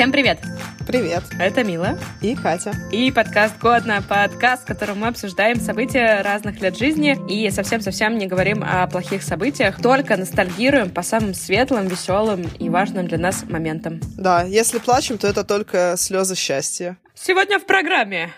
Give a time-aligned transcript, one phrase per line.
[0.00, 0.38] Всем привет!
[0.86, 1.24] Привет.
[1.38, 1.98] Это Мила.
[2.22, 2.72] И Катя.
[2.90, 4.02] И подкаст «Годно».
[4.08, 9.22] Подкаст, в котором мы обсуждаем события разных лет жизни и совсем-совсем не говорим о плохих
[9.22, 14.00] событиях, только ностальгируем по самым светлым, веселым и важным для нас моментам.
[14.16, 16.96] Да, если плачем, то это только слезы счастья.
[17.14, 18.32] Сегодня в программе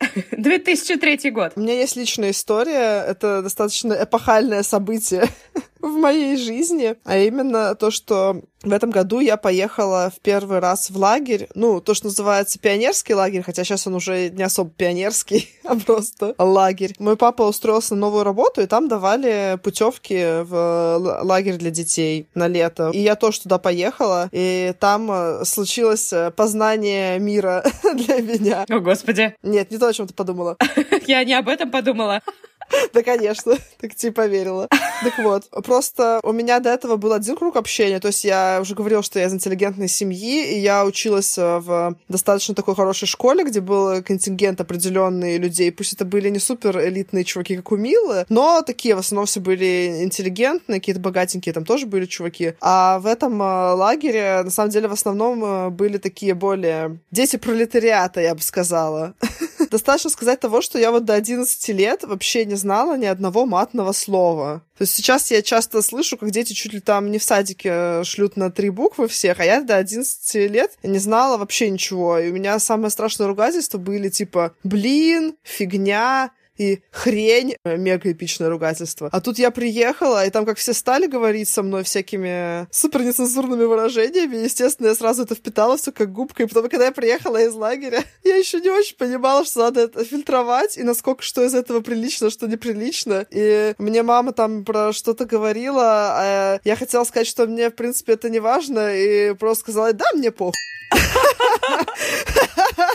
[0.32, 1.52] 2003 год.
[1.54, 3.04] У меня есть личная история.
[3.06, 5.26] Это достаточно эпохальное событие
[5.80, 10.90] в моей жизни, а именно то, что в этом году я поехала в первый раз
[10.90, 15.48] в лагерь, ну, то, что называется пионерский лагерь, хотя сейчас он уже не особо пионерский,
[15.64, 16.94] а просто лагерь.
[16.98, 22.48] Мой папа устроился на новую работу, и там давали путевки в лагерь для детей на
[22.48, 22.90] лето.
[22.92, 28.64] И я тоже туда поехала, и там э, случилось э, познание мира для меня.
[28.68, 29.36] О, Господи.
[29.42, 30.56] Нет, не то, о чем ты подумала.
[31.06, 32.22] Я не об этом подумала.
[32.92, 34.68] Да, конечно, так типа поверила.
[35.02, 38.74] Так вот, просто у меня до этого был один круг общения, то есть я уже
[38.74, 43.44] говорила, что я из интеллигентной семьи, и я училась э, в достаточно такой хорошей школе,
[43.44, 48.26] где был контингент определенный людей, пусть это были не супер элитные чуваки, как у Милы,
[48.28, 52.54] но такие в основном все были интеллигентные, какие-то богатенькие там тоже были чуваки.
[52.60, 57.36] А в этом э, лагере, на самом деле, в основном э, были такие более дети
[57.36, 59.14] пролетариата, я бы сказала.
[59.70, 63.92] Достаточно сказать того, что я вот до 11 лет вообще не знала ни одного матного
[63.92, 64.62] слова.
[64.76, 68.04] То есть сейчас я часто слышу, как дети чуть ли там не в садике э,
[68.04, 72.18] шлют на три буквы всех, а я до 11 лет не знала вообще ничего.
[72.18, 78.50] И у меня самое страшное ругательство были типа «блин», «фигня», и хрень, э, мега эпичное
[78.50, 79.08] ругательство.
[79.12, 83.64] А тут я приехала, и там как все стали говорить со мной всякими супер нецензурными
[83.64, 87.54] выражениями, естественно, я сразу это впитала все как губка, и потом, когда я приехала из
[87.54, 91.80] лагеря, я еще не очень понимала, что надо это фильтровать, и насколько что из этого
[91.80, 93.26] прилично, что неприлично.
[93.30, 98.14] И мне мама там про что-то говорила, а я хотела сказать, что мне, в принципе,
[98.14, 100.54] это не важно, и просто сказала, да, мне похуй.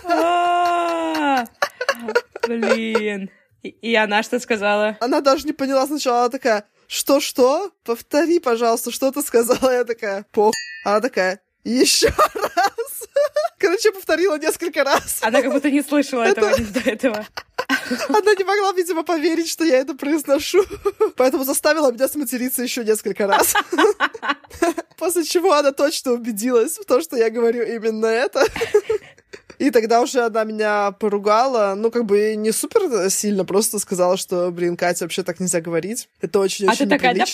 [0.06, 1.45] А,
[2.47, 3.29] блин.
[3.63, 4.97] И она что сказала?
[5.00, 7.72] Она даже не поняла сначала, она такая, что-что?
[7.84, 9.72] Повтори, пожалуйста, что ты сказала?
[9.72, 10.53] Я такая, пох.
[10.85, 13.07] Она такая, еще раз.
[13.57, 15.19] Короче, повторила несколько раз.
[15.22, 17.25] Она как будто не слышала этого до этого.
[18.09, 20.63] Она не могла, видимо, поверить, что я это произношу.
[21.16, 23.53] Поэтому заставила меня сматериться еще несколько раз.
[24.97, 28.46] После чего она точно убедилась в том, что я говорю именно это.
[29.63, 34.51] И тогда уже она меня поругала, ну, как бы не супер сильно, просто сказала, что,
[34.51, 36.09] блин, Катя, вообще так нельзя говорить.
[36.19, 37.25] Это очень-очень А ты такая, да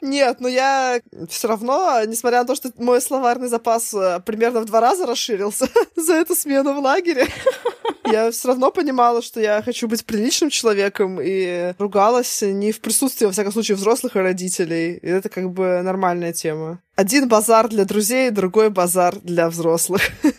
[0.00, 4.64] Нет, но я все равно, несмотря на то, что мой словарный запас э, примерно в
[4.64, 7.26] два раза расширился за эту смену в лагере,
[8.06, 13.26] я все равно понимала, что я хочу быть приличным человеком и ругалась не в присутствии,
[13.26, 14.94] во всяком случае, взрослых и родителей.
[14.94, 16.80] И это как бы нормальная тема.
[16.96, 20.02] Один базар для друзей, другой базар для взрослых.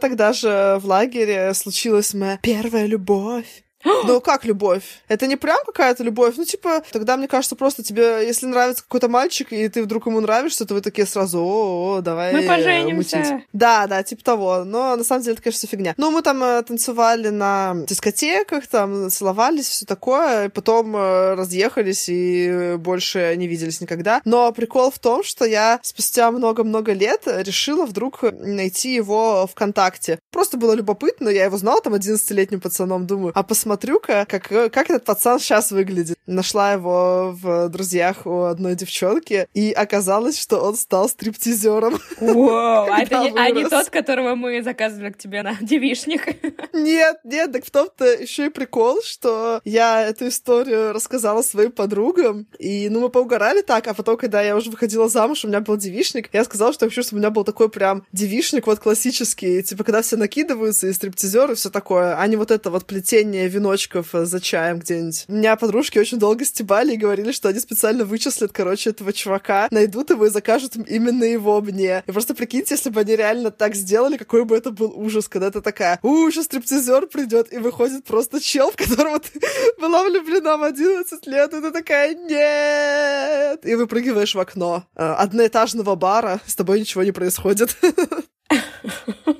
[0.00, 3.64] Тогда же в лагере случилась моя первая любовь.
[4.10, 5.02] Ну, как любовь?
[5.08, 6.34] Это не прям какая-то любовь.
[6.36, 10.20] Ну, типа, тогда, мне кажется, просто тебе, если нравится какой-то мальчик, и ты вдруг ему
[10.20, 13.18] нравишься, то вы такие сразу, о, -о давай Мы поженимся.
[13.18, 13.46] Мутить.
[13.52, 14.64] Да, да, типа того.
[14.64, 15.94] Но на самом деле это, конечно, фигня.
[15.96, 22.06] Ну, мы там э, танцевали на дискотеках, там целовались, все такое, и потом э, разъехались
[22.08, 24.20] и больше не виделись никогда.
[24.24, 30.18] Но прикол в том, что я спустя много-много лет решила вдруг найти его ВКонтакте.
[30.30, 34.90] Просто было любопытно, я его знала там 11-летним пацаном, думаю, а посмотри смотрю-ка, как, как
[34.90, 36.18] этот пацан сейчас выглядит.
[36.26, 42.00] Нашла его в друзьях у одной девчонки, и оказалось, что он стал стриптизером.
[42.20, 46.26] Вау, а это не, а не тот, которого мы заказывали к тебе на девишник?
[46.72, 52.48] Нет, нет, так в том-то еще и прикол, что я эту историю рассказала своим подругам,
[52.58, 55.76] и, ну, мы поугорали так, а потом, когда я уже выходила замуж, у меня был
[55.76, 59.62] девишник, я сказала, что я хочу, чтобы у меня был такой прям девишник вот классический,
[59.62, 64.08] типа, когда все накидываются, и стриптизеры, все такое, а не вот это вот плетение веночков
[64.12, 65.24] за чаем где-нибудь.
[65.28, 70.10] Меня подружки очень долго стебали и говорили, что они специально вычислят, короче, этого чувака, найдут
[70.10, 72.02] его и закажут именно его мне.
[72.06, 75.50] И просто прикиньте, если бы они реально так сделали, какой бы это был ужас, когда
[75.50, 79.40] ты такая, у, сейчас стриптизер придет, и выходит просто чел, в которого ты
[79.80, 83.60] была влюблена в 11 лет, и ты такая, нет!
[83.64, 87.76] И выпрыгиваешь в окно э, одноэтажного бара, с тобой ничего не происходит.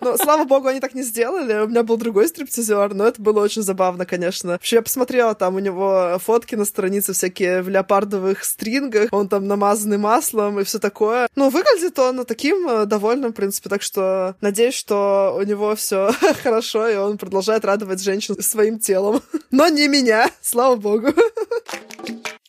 [0.00, 1.60] Ну, слава богу, они так не сделали.
[1.60, 4.52] У меня был другой стриптизер, но это было очень забавно, конечно.
[4.52, 9.46] Вообще, я посмотрела, там у него фотки на странице всякие в леопардовых стрингах, он там
[9.46, 11.28] намазанный маслом и все такое.
[11.36, 16.12] Ну, выглядит он таким э, довольным, в принципе, так что надеюсь, что у него все
[16.42, 19.22] хорошо, и он продолжает радовать женщин своим телом.
[19.50, 21.08] Но не меня, слава богу.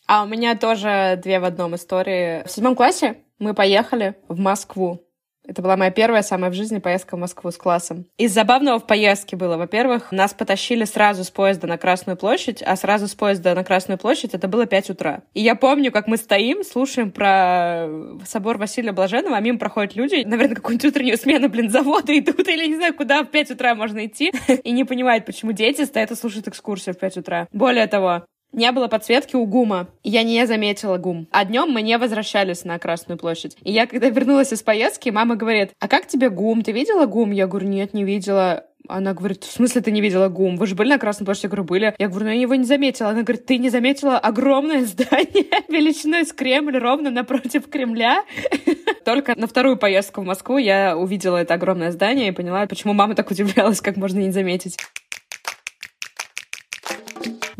[0.06, 2.46] А у меня тоже две в одном истории.
[2.46, 5.04] В седьмом классе мы поехали в Москву.
[5.46, 8.06] Это была моя первая, самая в жизни поездка в Москву с классом.
[8.16, 12.76] Из забавного в поездке было, во-первых, нас потащили сразу с поезда на Красную площадь, а
[12.76, 15.22] сразу с поезда на Красную площадь это было 5 утра.
[15.34, 17.88] И я помню, как мы стоим, слушаем про
[18.24, 22.68] собор Василия Блаженного, а мимо проходят люди, наверное, какую-нибудь утреннюю смену, блин, завода идут, или
[22.68, 26.14] не знаю, куда в 5 утра можно идти, и не понимают, почему дети стоят и
[26.14, 27.48] слушают экскурсию в 5 утра.
[27.52, 29.88] Более того, не было подсветки у ГУМа.
[30.04, 31.28] Я не заметила ГУМ.
[31.30, 33.56] А днем мы не возвращались на Красную площадь.
[33.62, 36.62] И я, когда вернулась из поездки, мама говорит, а как тебе ГУМ?
[36.62, 37.30] Ты видела ГУМ?
[37.30, 38.64] Я говорю, нет, не видела.
[38.88, 40.56] Она говорит, в смысле ты не видела ГУМ?
[40.56, 41.46] Вы же были на Красной площади?
[41.46, 41.94] Я говорю, были.
[41.98, 43.10] Я говорю, ну я его не заметила.
[43.10, 48.24] Она говорит, ты не заметила огромное здание величиной с Кремль ровно напротив Кремля?
[49.04, 53.14] Только на вторую поездку в Москву я увидела это огромное здание и поняла, почему мама
[53.14, 54.76] так удивлялась, как можно не заметить.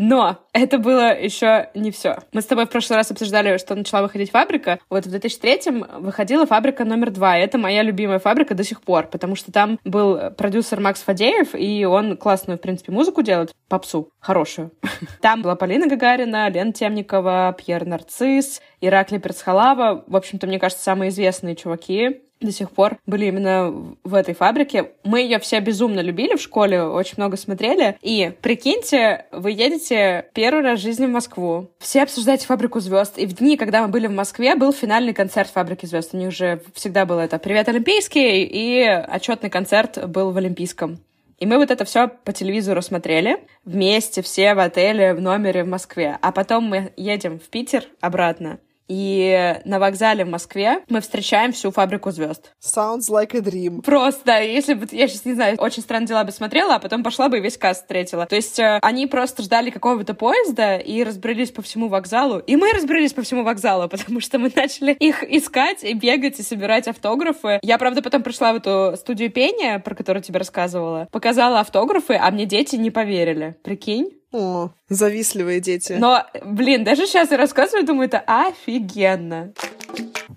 [0.05, 2.19] Но это было еще не все.
[2.33, 4.81] Мы с тобой в прошлый раз обсуждали, что начала выходить фабрика.
[4.91, 7.39] Вот в 2003-м выходила фабрика номер два.
[7.39, 11.85] Это моя любимая фабрика до сих пор, потому что там был продюсер Макс Фадеев, и
[11.85, 14.73] он классную, в принципе, музыку делает, попсу, хорошую.
[15.21, 20.03] Там была Полина Гагарина, Лена Темникова, Пьер Нарцисс, Ираклий Перцхалава.
[20.09, 24.93] В общем-то, мне кажется, самые известные чуваки до сих пор были именно в этой фабрике.
[25.05, 27.97] Мы ее все безумно любили в школе, очень много смотрели.
[28.03, 31.69] И прикиньте, вы едете первый раз в жизни в Москву.
[31.79, 33.19] Все обсуждаете фабрику звезд.
[33.19, 36.15] И в дни, когда мы были в Москве, был финальный концерт фабрики звезд.
[36.15, 38.45] У них же всегда было это Привет, Олимпийский!
[38.45, 40.99] И отчетный концерт был в Олимпийском.
[41.43, 45.67] И мы вот это все по телевизору смотрели вместе, все в отеле, в номере в
[45.67, 46.17] Москве.
[46.23, 48.61] А потом мы едем в Питер обратно.
[48.93, 52.53] И на вокзале в Москве мы встречаем всю фабрику звезд.
[52.61, 53.81] Sounds like a dream.
[53.81, 57.31] Просто, если бы, я сейчас не знаю, очень странные дела бы смотрела, а потом пошла
[57.31, 58.27] бы и весь каст встретила.
[58.27, 62.41] То есть э, они просто ждали какого-то поезда и разбрелись по всему вокзалу.
[62.41, 66.43] И мы разбрелись по всему вокзалу, потому что мы начали их искать и бегать и
[66.43, 67.61] собирать автографы.
[67.63, 72.31] Я, правда, потом пришла в эту студию пения, про которую тебе рассказывала, показала автографы, а
[72.31, 73.57] мне дети не поверили.
[73.63, 74.22] Прикинь?
[74.33, 75.93] О, завистливые дети.
[75.93, 79.53] Но, блин, даже сейчас я рассказываю, думаю, это офигенно.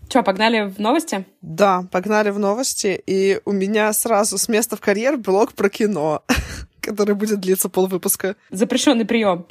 [0.10, 1.26] Че, погнали в новости?
[1.42, 3.02] Да, погнали в новости.
[3.06, 6.24] И у меня сразу с места в карьер блог про кино,
[6.86, 8.36] который будет длиться полвыпуска.
[8.52, 9.46] Запрещенный прием.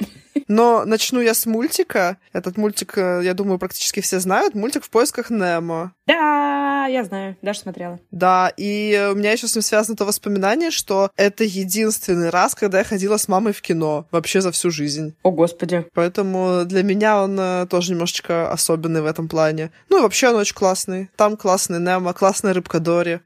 [0.47, 2.17] Но начну я с мультика.
[2.33, 4.53] Этот мультик, э, я думаю, практически все знают.
[4.53, 5.93] Мультик «В поисках Немо».
[6.07, 7.99] Да, я знаю, даже смотрела.
[8.11, 12.79] Да, и у меня еще с ним связано то воспоминание, что это единственный раз, когда
[12.79, 15.15] я ходила с мамой в кино вообще за всю жизнь.
[15.23, 15.85] О, господи.
[15.93, 19.71] Поэтому для меня он э, тоже немножечко особенный в этом плане.
[19.89, 21.09] Ну и вообще он очень классный.
[21.15, 23.21] Там классный Немо, классная рыбка Дори.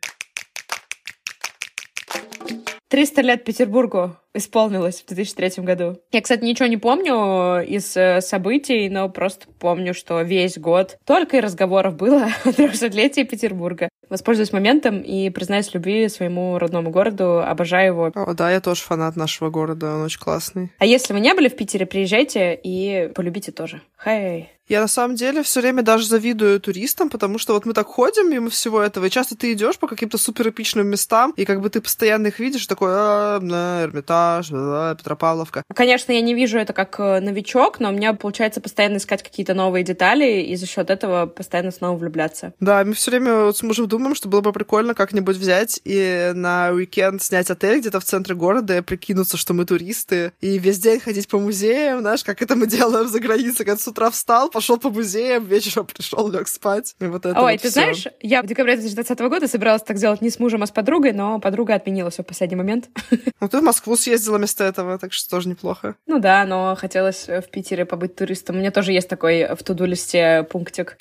[2.89, 5.97] 300 лет Петербургу исполнилось в 2003 году.
[6.11, 11.37] Я, кстати, ничего не помню из э, событий, но просто помню, что весь год только
[11.37, 13.89] и разговоров было о 300-летии Петербурга.
[14.09, 17.41] Воспользуюсь моментом и признаюсь любви своему родному городу.
[17.41, 18.11] Обожаю его.
[18.15, 20.71] О, да, я тоже фанат нашего города, он очень классный.
[20.79, 23.81] А если вы не были в Питере, приезжайте и полюбите тоже.
[24.03, 24.49] Хей!
[24.69, 28.29] Я на самом деле все время даже завидую туристам, потому что вот мы так ходим
[28.29, 31.71] мимо всего этого, и часто ты идешь по каким-то супер эпичным местам, и как бы
[31.71, 35.63] ты постоянно их видишь, такой, а, на, Эрмитаж, а, Петропавловка.
[35.73, 39.55] Конечно, я не вижу это как э, новичок, но у меня получается постоянно искать какие-то
[39.55, 42.53] новые детали, и за счет этого постоянно снова влюбляться.
[42.59, 46.31] Да, мы все время вот с мужем думаем, что было бы прикольно как-нибудь взять и
[46.35, 50.77] на уикенд снять отель где-то в центре города и прикинуться, что мы туристы, и весь
[50.77, 54.51] день ходить по музеям, знаешь, как это мы делаем за границей, когда с утра встал,
[54.59, 56.93] пошел по музеям, вечером пришел, лег спать.
[56.99, 57.79] И вот это Ой, вот ты всё.
[57.79, 61.13] знаешь, я в декабре 2020 года собиралась так сделать не с мужем, а с подругой,
[61.13, 62.89] но подруга отменила все в последний момент.
[63.41, 65.95] Ну, ты в Москву съездила вместо этого, так что тоже неплохо.
[66.07, 68.57] Ну да, но хотелось в Питере побыть туристом.
[68.57, 70.97] У меня тоже есть такой в туду-листе пунктик.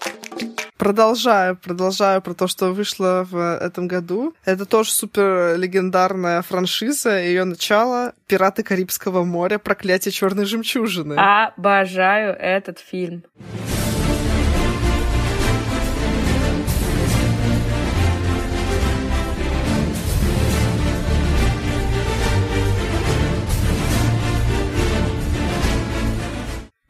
[0.78, 4.32] Продолжаю, продолжаю про то, что вышло в этом году.
[4.44, 7.18] Это тоже супер легендарная франшиза.
[7.18, 9.58] Ее начало «Пираты Карибского моря.
[9.58, 11.16] Проклятие черной жемчужины».
[11.18, 13.25] Обожаю этот фильм.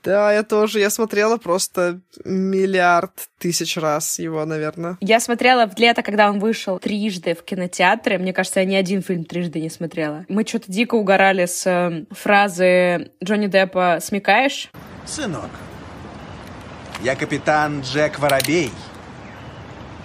[0.08, 0.80] Да, я тоже.
[0.80, 4.96] Я смотрела просто миллиард тысяч раз его, наверное.
[5.02, 8.16] Я смотрела в лето, когда он вышел трижды в кинотеатре.
[8.16, 10.24] Мне кажется, я ни один фильм трижды не смотрела.
[10.30, 14.70] Мы что-то дико угорали с э, фразы Джонни Деппа «Смекаешь?»
[15.04, 15.50] Сынок,
[17.02, 18.70] я капитан Джек Воробей.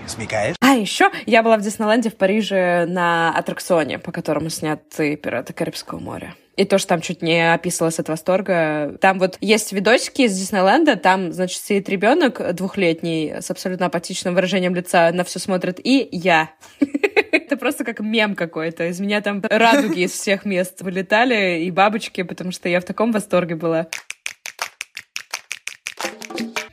[0.05, 0.57] Смекаешь?
[0.59, 5.99] А еще я была в Диснейленде в Париже на аттракционе, по которому сняты «Пираты Карибского
[5.99, 6.35] моря».
[6.55, 8.95] И тоже там чуть не описывалась от восторга.
[9.01, 14.75] Там вот есть видосики из Диснейленда, там, значит, сидит ребенок двухлетний с абсолютно апатичным выражением
[14.75, 16.51] лица, на все смотрит, и я.
[17.31, 18.87] Это просто как мем какой-то.
[18.87, 23.11] Из меня там радуги из всех мест вылетали, и бабочки, потому что я в таком
[23.11, 23.87] восторге была.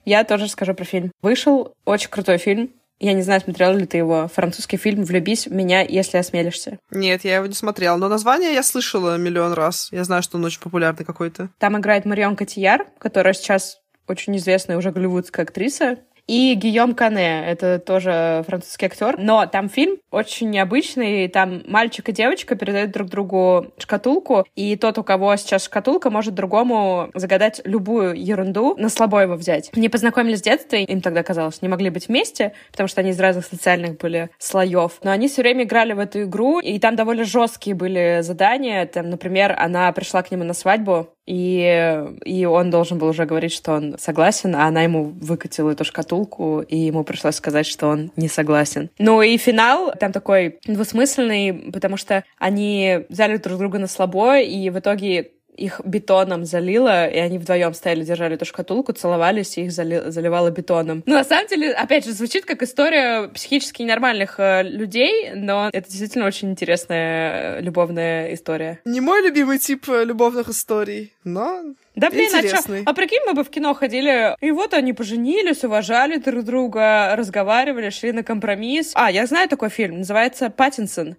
[0.04, 1.12] Я тоже скажу про фильм.
[1.22, 2.70] Вышел очень крутой фильм.
[3.00, 4.28] Я не знаю, смотрел ли ты его.
[4.28, 6.78] Французский фильм «Влюбись в меня, если осмелишься».
[6.90, 9.88] Нет, я его не смотрела, но название я слышала миллион раз.
[9.90, 11.48] Я знаю, что он очень популярный какой-то.
[11.58, 15.98] Там играет Марион Котияр, которая сейчас очень известная уже голливудская актриса.
[16.30, 19.16] И Гийом Кане, это тоже французский актер.
[19.18, 21.26] Но там фильм очень необычный.
[21.26, 26.34] Там мальчик и девочка передают друг другу шкатулку, и тот, у кого сейчас шкатулка, может
[26.34, 29.72] другому загадать любую ерунду, на слабо его взять.
[29.74, 33.18] Они познакомились с детства, им тогда казалось, не могли быть вместе, потому что они из
[33.18, 35.00] разных социальных были слоев.
[35.02, 38.86] Но они все время играли в эту игру, и там довольно жесткие были задания.
[38.86, 43.52] Там, например, она пришла к нему на свадьбу, и, и он должен был уже говорить,
[43.52, 48.10] что он согласен, а она ему выкатила эту шкатулку, и ему пришлось сказать, что он
[48.16, 48.90] не согласен.
[48.98, 54.70] Ну и финал там такой двусмысленный, потому что они взяли друг друга на слабо, и
[54.70, 59.72] в итоге их бетоном залило, и они вдвоем стояли, держали эту шкатулку, целовались, и их
[59.72, 61.02] зали, заливало бетоном.
[61.06, 65.88] Ну, на самом деле, опять же, звучит как история психически ненормальных э, людей, но это
[65.88, 68.80] действительно очень интересная э, любовная история.
[68.84, 71.62] Не мой любимый тип э, любовных историй, но
[71.94, 72.56] да блин, а, чё?
[72.86, 77.90] а прикинь, мы бы в кино ходили, и вот они поженились, уважали друг друга, разговаривали,
[77.90, 78.92] шли на компромисс.
[78.94, 81.16] А, я знаю такой фильм, называется «Паттинсон».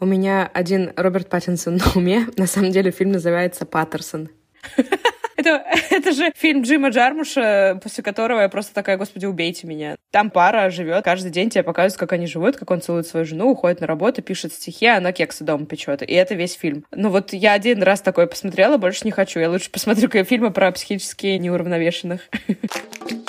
[0.00, 2.26] У меня один Роберт Паттинсон на уме.
[2.38, 4.30] На самом деле фильм называется «Паттерсон».
[5.36, 9.96] Это, это же фильм Джима Джармуша, после которого я просто такая, господи, убейте меня.
[10.10, 13.48] Там пара живет, каждый день тебе показывают, как они живут, как он целует свою жену,
[13.48, 16.02] уходит на работу, пишет стихи, а она кексы дома печет.
[16.02, 16.84] И это весь фильм.
[16.90, 19.40] Ну вот я один раз такой посмотрела, больше не хочу.
[19.40, 22.28] Я лучше посмотрю фильмы про психически неуравновешенных.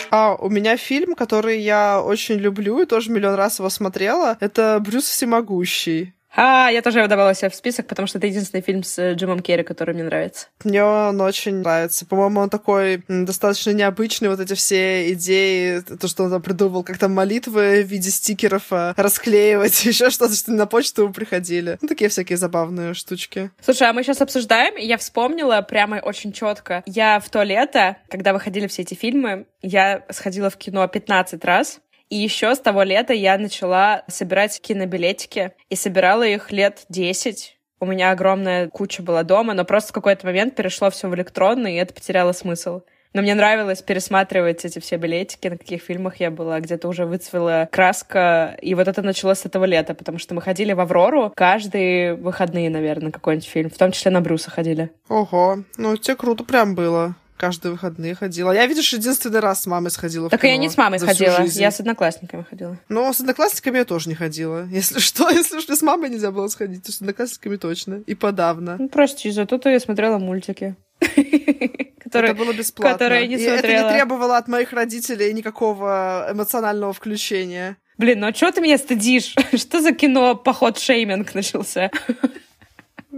[0.09, 4.83] А, у меня фильм, который я очень люблю и тоже миллион раз его смотрела, это
[4.85, 6.13] «Брюс Всемогущий».
[6.35, 9.13] А, я тоже его добавила себе в список, потому что это единственный фильм с э,
[9.13, 10.47] Джимом Керри, который мне нравится.
[10.63, 12.05] Мне он очень нравится.
[12.05, 14.29] По-моему, он такой достаточно необычный.
[14.29, 18.71] Вот эти все идеи, то, что он там придумал, как там молитвы в виде стикеров
[18.71, 21.77] э, расклеивать, еще что-то, что на почту приходили.
[21.81, 23.51] Ну, такие всякие забавные штучки.
[23.61, 26.83] Слушай, а мы сейчас обсуждаем, и я вспомнила прямо очень четко.
[26.85, 31.81] Я в то лето, когда выходили все эти фильмы, я сходила в кино 15 раз,
[32.11, 37.57] и еще с того лета я начала собирать кинобилетики и собирала их лет 10.
[37.79, 41.75] У меня огромная куча была дома, но просто в какой-то момент перешло все в электронный,
[41.75, 42.81] и это потеряло смысл.
[43.13, 47.67] Но мне нравилось пересматривать эти все билетики, на каких фильмах я была, где-то уже выцвела
[47.71, 48.57] краска.
[48.61, 52.69] И вот это началось с этого лета, потому что мы ходили в Аврору каждые выходные,
[52.69, 53.69] наверное, какой-нибудь фильм.
[53.69, 54.91] В том числе на Брюса ходили.
[55.09, 58.51] Ого, ну тебе круто прям было каждые выходные ходила.
[58.51, 61.79] Я, видишь, единственный раз с мамой сходила Так я не с мамой ходила, я с
[61.79, 62.77] одноклассниками ходила.
[62.87, 64.67] Ну, с одноклассниками я тоже не ходила.
[64.67, 68.03] Если что, если что, с мамой нельзя было сходить, то с одноклассниками точно.
[68.05, 68.75] И подавно.
[68.77, 70.75] Ну, прости, зато я смотрела мультики.
[72.03, 72.93] Которые, это было бесплатно.
[72.93, 73.57] Которые не и смотрела.
[73.57, 77.77] это не требовало от моих родителей никакого эмоционального включения.
[77.97, 79.33] Блин, ну а что ты меня стыдишь?
[79.55, 81.89] Что за кино «Поход шейминг» начался?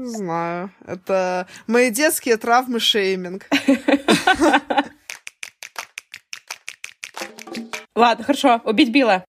[0.03, 0.69] Не знаю.
[0.85, 3.47] Это мои детские травмы шейминг.
[7.95, 8.59] Ладно, хорошо.
[8.65, 9.23] Убить Билла.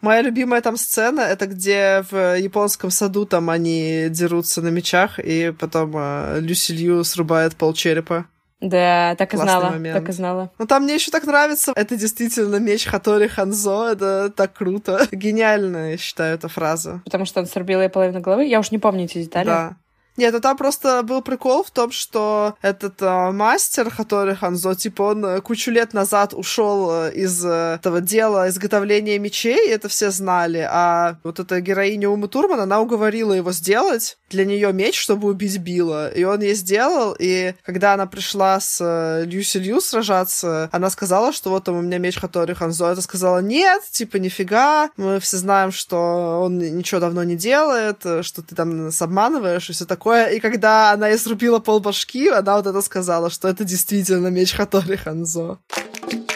[0.00, 5.52] Моя любимая там сцена, это где в японском саду там они дерутся на мечах, и
[5.58, 8.26] потом э, Люси Лью срубает пол черепа.
[8.64, 9.98] Да, так и Классный знала, момент.
[9.98, 10.50] так и знала.
[10.58, 11.72] Ну там мне еще так нравится.
[11.76, 13.88] Это действительно меч Хатори Ханзо.
[13.92, 15.06] Это так круто.
[15.12, 17.02] Гениальная, я считаю, эта фраза.
[17.04, 18.46] Потому что он срубил ей половину головы.
[18.46, 19.46] Я уж не помню эти детали.
[19.46, 19.76] Да.
[20.16, 25.02] Нет, ну там просто был прикол в том, что этот э, мастер, который Ханзо, типа,
[25.02, 30.12] он э, кучу лет назад ушел э, из э, этого дела изготовления мечей, это все
[30.12, 35.28] знали, а вот эта героиня Умы Турман, она уговорила его сделать для нее меч, чтобы
[35.28, 40.68] убить Билла, и он ей сделал, и когда она пришла с э, Люси Лью сражаться,
[40.70, 44.90] она сказала, что вот там у меня меч Хатори Ханзо, это сказала, нет, типа, нифига,
[44.96, 49.68] мы все знаем, что он ничего давно не делает, э, что ты там нас обманываешь,
[49.70, 50.26] и все такое такое.
[50.26, 54.96] И когда она ей срубила полбашки, она вот это сказала, что это действительно меч Хатори
[54.96, 55.58] Ханзо.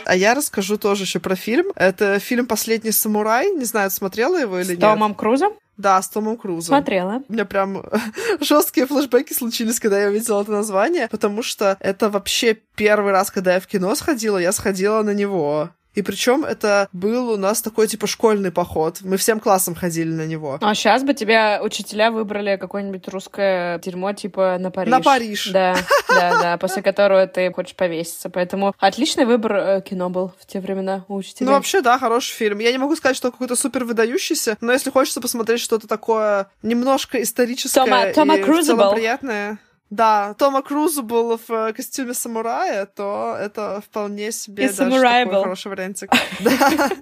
[0.04, 1.66] А я расскажу тоже еще про фильм.
[1.76, 3.50] Это фильм «Последний самурай».
[3.50, 4.80] Не знаю, смотрела его или С нет.
[4.80, 5.52] Томом Крузом?
[5.76, 6.76] Да, с Томом Крузом.
[6.76, 7.22] Смотрела.
[7.28, 7.84] У меня прям
[8.40, 13.54] жесткие флешбеки случились, когда я увидела это название, потому что это вообще первый раз, когда
[13.54, 15.70] я в кино сходила, я сходила на него.
[15.95, 18.99] И причем это был у нас такой типа школьный поход.
[19.00, 20.59] Мы всем классом ходили на него.
[20.61, 24.90] А сейчас бы тебя учителя выбрали какое-нибудь русское дерьмо типа на Париж.
[24.90, 25.50] На Париж.
[25.52, 25.76] Да,
[26.09, 28.30] да, да, после которого ты хочешь повеситься.
[28.30, 31.47] Поэтому отличный выбор э, кино был в те времена у учителей.
[31.47, 32.59] Ну, вообще, да, хороший фильм.
[32.61, 37.21] Я не могу сказать, что какой-то супер выдающийся, но если хочется посмотреть что-то такое немножко
[37.23, 39.59] историческое Тома, Тома и в целом приятное...
[39.90, 45.25] Да, Тома Круза был в э, костюме самурая, то это вполне себе И даже такой
[45.25, 45.42] был.
[45.42, 46.12] хороший вариантик.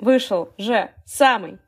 [0.00, 1.58] Вышел же самый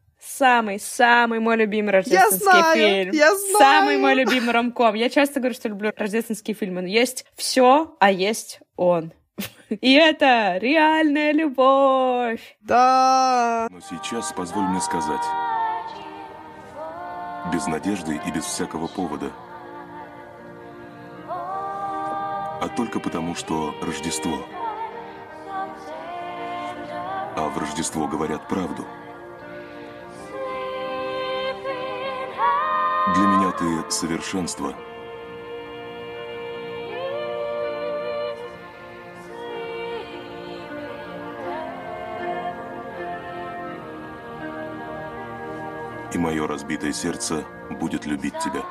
[0.41, 3.15] самый, самый мой любимый рождественский знаю, фильм.
[3.15, 3.59] я знаю.
[3.59, 4.95] Самый мой любимый ромком.
[4.95, 6.83] Я часто говорю, что люблю рождественские фильмы.
[6.83, 9.12] Но есть все, а есть он.
[9.69, 12.57] И это реальная любовь.
[12.61, 13.69] Да.
[13.71, 15.21] Но сейчас позволь мне сказать.
[17.47, 19.33] Без надежды и без всякого повода.
[21.29, 24.45] А только потому, что Рождество.
[27.37, 28.85] А в Рождество говорят правду.
[33.15, 34.75] Для меня ты совершенство.
[46.12, 47.45] И мое разбитое сердце
[47.81, 48.64] будет любить тебя.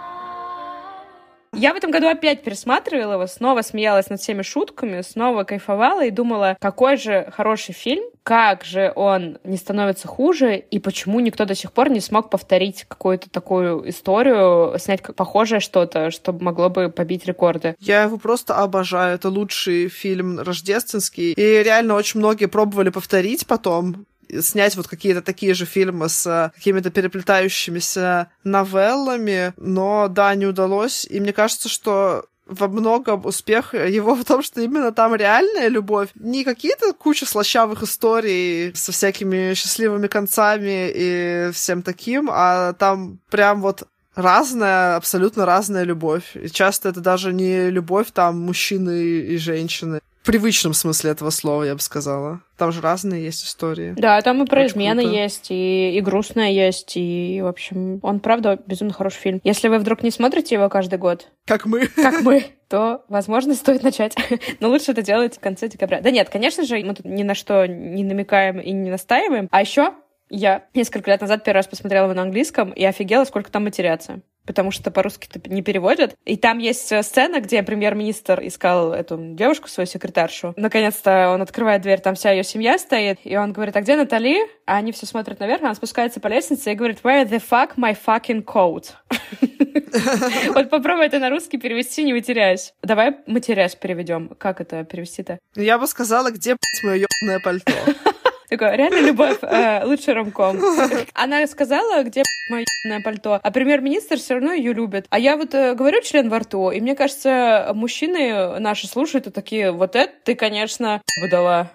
[1.53, 6.11] Я в этом году опять пересматривала его, снова смеялась над всеми шутками, снова кайфовала и
[6.11, 11.55] думала, какой же хороший фильм, как же он не становится хуже, и почему никто до
[11.55, 16.89] сих пор не смог повторить какую-то такую историю, снять как похожее что-то, чтобы могло бы
[16.89, 17.75] побить рекорды.
[17.79, 19.15] Я его просто обожаю.
[19.15, 21.31] Это лучший фильм рождественский.
[21.31, 24.05] И реально очень многие пробовали повторить потом
[24.41, 31.05] снять вот какие-то такие же фильмы с э, какими-то переплетающимися новеллами, но да, не удалось.
[31.09, 36.09] И мне кажется, что во многом успех его в том, что именно там реальная любовь.
[36.15, 43.61] Не какие-то куча слащавых историй со всякими счастливыми концами и всем таким, а там прям
[43.61, 46.35] вот разная, абсолютно разная любовь.
[46.35, 50.01] И часто это даже не любовь там мужчины и женщины.
[50.21, 52.41] В привычном смысле этого слова, я бы сказала.
[52.57, 53.93] Там же разные есть истории.
[53.97, 55.17] Да, там и про Очень измены круто.
[55.17, 59.41] есть, и, и грустное есть, и, в общем, он, правда, безумно хороший фильм.
[59.43, 61.87] Если вы вдруг не смотрите его каждый год, Как мы.
[61.87, 64.15] как мы, то, возможно, стоит начать.
[64.59, 66.01] Но лучше это делать в конце декабря.
[66.01, 69.47] Да нет, конечно же, мы тут ни на что не намекаем и не настаиваем.
[69.51, 69.93] А еще
[70.29, 74.19] я несколько лет назад первый раз посмотрела его на английском и офигела, сколько там матерятся.
[74.49, 76.15] Потому что по-русски-то не переводят.
[76.25, 80.55] И там есть э, сцена, где премьер-министр искал эту девушку, свою секретаршу.
[80.57, 83.19] Наконец-то он открывает дверь, там вся ее семья стоит.
[83.25, 84.39] И он говорит, а где Натали?
[84.65, 87.95] А они все смотрят наверх, она спускается по лестнице и говорит, where the fuck my
[87.95, 88.93] fucking coat?
[90.53, 92.73] Вот попробуй это на русский перевести, не матерясь.
[92.81, 94.29] Давай матерясь переведем.
[94.37, 95.37] Как это перевести-то?
[95.55, 97.73] Я бы сказала, где, мое ёбаное пальто.
[98.49, 100.59] Такое, реально любовь, э, лучше ромком.
[101.13, 102.65] Она сказала, где мое
[103.03, 105.05] пальто, а премьер-министр все равно ее любит.
[105.09, 109.31] А я вот э, говорю член во рту, и мне кажется, мужчины наши слушают и
[109.31, 111.71] такие, вот это ты, конечно, выдала.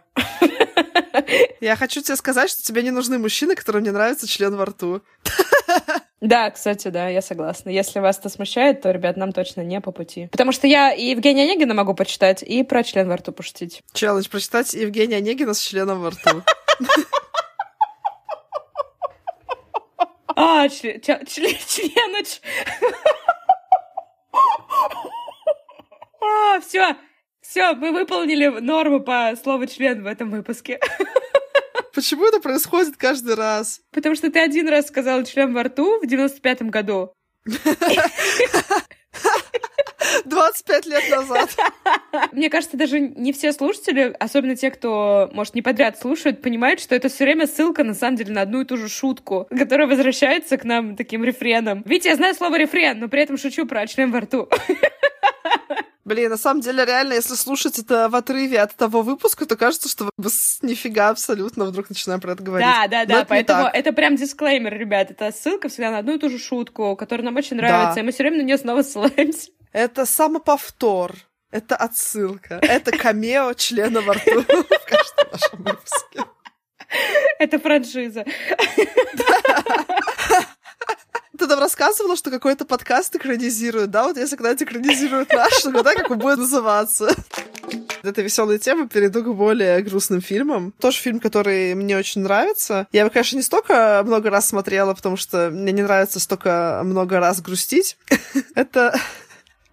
[1.60, 5.00] Я хочу тебе сказать, что тебе не нужны мужчины, которым не нравится член во рту.
[6.24, 7.68] Да, кстати, да, я согласна.
[7.68, 10.28] Если вас это смущает, то, ребят, нам точно не по пути.
[10.32, 13.82] Потому что я и Евгения Онегина могу почитать, и про член во рту пошутить.
[13.92, 16.42] Челлендж прочитать Евгения Онегина с членом во рту.
[20.36, 22.40] А, член, членыч.
[26.20, 26.96] А, все,
[27.42, 30.80] все, мы выполнили норму по слову член в этом выпуске.
[31.94, 33.80] Почему это происходит каждый раз?
[33.92, 37.12] Потому что ты один раз сказал член во рту в 95-м году.
[40.24, 41.50] 25 лет назад.
[42.32, 46.94] Мне кажется, даже не все слушатели, особенно те, кто, может, не подряд слушают, понимают, что
[46.94, 50.56] это все время ссылка, на самом деле, на одну и ту же шутку, которая возвращается
[50.56, 51.82] к нам таким рефреном.
[51.86, 54.48] Видите, я знаю слово рефрен, но при этом шучу про член во рту.
[56.04, 59.88] Блин, на самом деле, реально, если слушать это в отрыве от того выпуска, то кажется,
[59.88, 60.10] что
[60.62, 62.68] нифига абсолютно вдруг начинаем про это говорить.
[62.68, 65.10] Да, да, да, это поэтому это прям дисклеймер, ребят.
[65.10, 68.00] Это ссылка всегда на одну и ту же шутку, которая нам очень нравится, Да.
[68.00, 69.50] и мы все время на нее снова ссылаемся.
[69.72, 71.14] Это самоповтор.
[71.50, 72.58] Это отсылка.
[72.62, 76.24] Это камео члена во рту в каждом нашем выпуске.
[77.38, 78.24] Это франшиза.
[81.36, 84.04] Ты нам рассказывала, что какой-то подкаст экранизирует, да?
[84.04, 87.10] Вот если когда-нибудь экранизируют наш, то когда как он будет называться?
[88.02, 90.72] Это веселая тема, перейду к более грустным фильмам.
[90.78, 92.86] Тоже фильм, который мне очень нравится.
[92.92, 97.18] Я его, конечно, не столько много раз смотрела, потому что мне не нравится столько много
[97.18, 97.96] раз грустить.
[98.54, 98.96] Это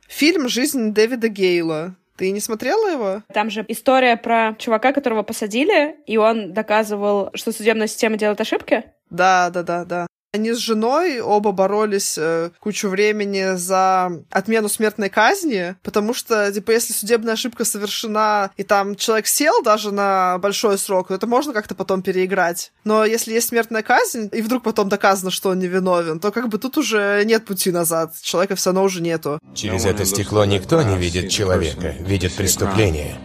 [0.07, 1.95] фильм «Жизнь Дэвида Гейла».
[2.15, 3.23] Ты не смотрела его?
[3.33, 8.85] Там же история про чувака, которого посадили, и он доказывал, что судебная система делает ошибки.
[9.09, 10.07] Да, да, да, да.
[10.33, 16.71] Они с женой оба боролись э, кучу времени за отмену смертной казни, потому что, типа,
[16.71, 21.51] если судебная ошибка совершена, и там человек сел даже на большой срок, то это можно
[21.51, 22.71] как-то потом переиграть.
[22.85, 26.57] Но если есть смертная казнь, и вдруг потом доказано, что он невиновен, то как бы
[26.59, 28.13] тут уже нет пути назад.
[28.21, 29.37] Человека все равно уже нету.
[29.53, 33.17] Через это стекло никто не видит человека, видит преступление.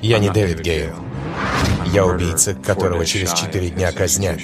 [0.00, 0.94] Я не Дэвид Гейл.
[1.86, 4.38] Я убийца, которого через четыре дня казнят.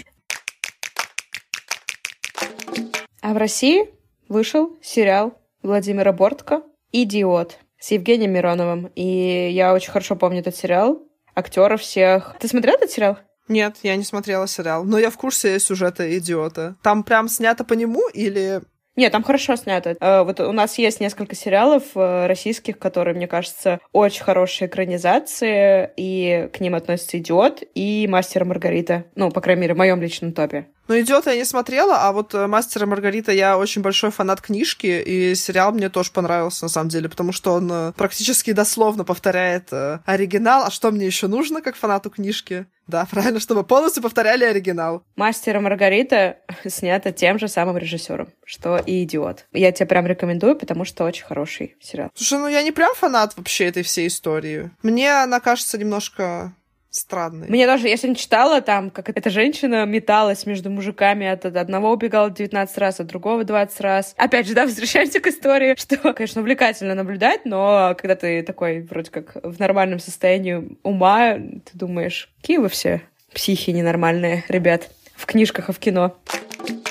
[3.23, 3.91] А в России
[4.29, 8.91] вышел сериал Владимира Бортко «Идиот» с Евгением Мироновым.
[8.95, 11.03] И я очень хорошо помню этот сериал,
[11.35, 12.37] актеров всех.
[12.41, 13.19] Ты смотрел этот сериал?
[13.49, 16.77] Нет, я не смотрела сериал, но я в курсе сюжета «Идиота».
[16.83, 18.63] Там прям снято по нему или
[18.97, 19.97] нет, там хорошо снято.
[20.01, 25.91] Э, вот у нас есть несколько сериалов э, российских, которые, мне кажется, очень хорошие экранизации,
[25.97, 29.05] и к ним относится «Идиот» и «Мастер Маргарита».
[29.15, 30.67] Ну, по крайней мере, в моем личном топе.
[30.90, 35.00] Ну, «Идиота» я не смотрела, а вот э, «Мастера Маргарита» я очень большой фанат книжки,
[35.00, 40.64] и сериал мне тоже понравился, на самом деле, потому что он практически дословно повторяет оригинал.
[40.64, 42.66] А что мне еще нужно, как фанату книжки?
[42.88, 45.05] Да, правильно, чтобы полностью повторяли оригинал.
[45.14, 49.46] «Мастер и Маргарита» снято тем же самым режиссером, что и «Идиот».
[49.53, 52.11] Я тебе прям рекомендую, потому что очень хороший сериал.
[52.14, 54.72] Слушай, ну я не прям фанат вообще этой всей истории.
[54.83, 56.53] Мне она кажется немножко
[56.90, 57.48] странный.
[57.48, 62.31] Мне тоже, я сегодня читала там, как эта женщина металась между мужиками, от одного убегала
[62.31, 64.14] 19 раз, от другого 20 раз.
[64.16, 69.11] Опять же, да, возвращаемся к истории, что, конечно, увлекательно наблюдать, но когда ты такой вроде
[69.11, 75.68] как в нормальном состоянии ума, ты думаешь, какие вы все психи ненормальные, ребят, в книжках
[75.68, 76.16] и в кино.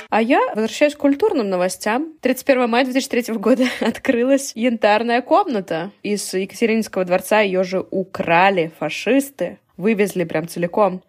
[0.10, 2.14] А я возвращаюсь к культурным новостям.
[2.22, 5.92] 31 мая 2003 года открылась янтарная комната.
[6.02, 9.60] Из Екатерининского дворца ее же украли фашисты.
[9.80, 11.02] Вывезли прям целиком.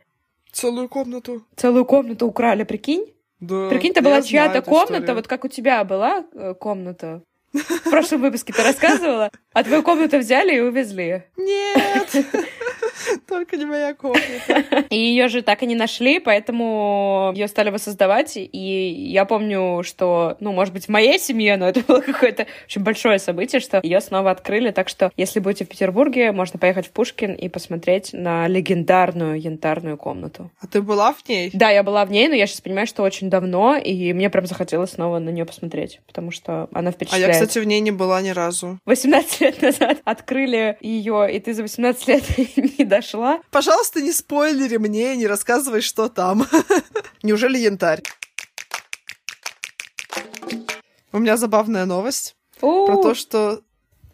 [0.52, 1.42] Целую комнату.
[1.56, 3.12] Целую комнату украли, прикинь?
[3.40, 3.68] Да.
[3.68, 5.14] Прикинь, это была чья-то комната, историю.
[5.16, 7.22] вот как у тебя была э, комната.
[7.52, 11.24] В прошлом выпуске ты рассказывала, а твою комнату взяли и увезли.
[11.36, 12.10] Нет!
[13.28, 14.84] Только не моя комната.
[14.90, 18.32] И ее же так и не нашли, поэтому ее стали воссоздавать.
[18.36, 22.82] И я помню, что, ну, может быть, в моей семье, но это было какое-то очень
[22.82, 24.70] большое событие, что ее снова открыли.
[24.70, 29.96] Так что, если будете в Петербурге, можно поехать в Пушкин и посмотреть на легендарную янтарную
[29.96, 30.50] комнату.
[30.60, 31.50] А ты была в ней?
[31.52, 34.46] Да, я была в ней, но я сейчас понимаю, что очень давно, и мне прям
[34.46, 37.24] захотелось снова на нее посмотреть, потому что она впечатляет.
[37.24, 38.78] А я, кстати, в ней не была ни разу.
[38.86, 42.24] 18 лет назад открыли ее, и ты за 18 лет
[42.78, 43.40] не дошла.
[43.50, 46.46] Пожалуйста, не спойлери мне, не рассказывай, что там.
[47.22, 48.02] Неужели янтарь?
[51.12, 53.62] У меня забавная новость про то, что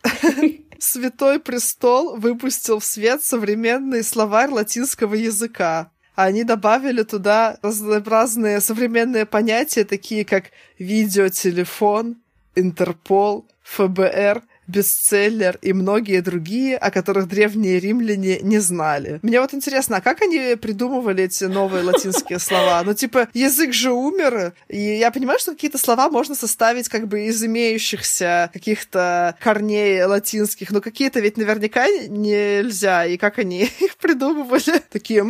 [0.79, 5.91] Святой Престол выпустил в свет современный словарь латинского языка.
[6.15, 12.17] Они добавили туда разнообразные современные понятия, такие как видеотелефон,
[12.55, 19.21] Интерпол, ФБР— бестселлер и многие другие, о которых древние римляне не знали.
[19.23, 22.83] Мне вот интересно, а как они придумывали эти новые латинские слова?
[22.85, 27.27] Ну, типа, язык же умер, и я понимаю, что какие-то слова можно составить как бы
[27.27, 34.81] из имеющихся каких-то корней латинских, но какие-то ведь наверняка нельзя, и как они их придумывали?
[34.91, 35.25] Такие,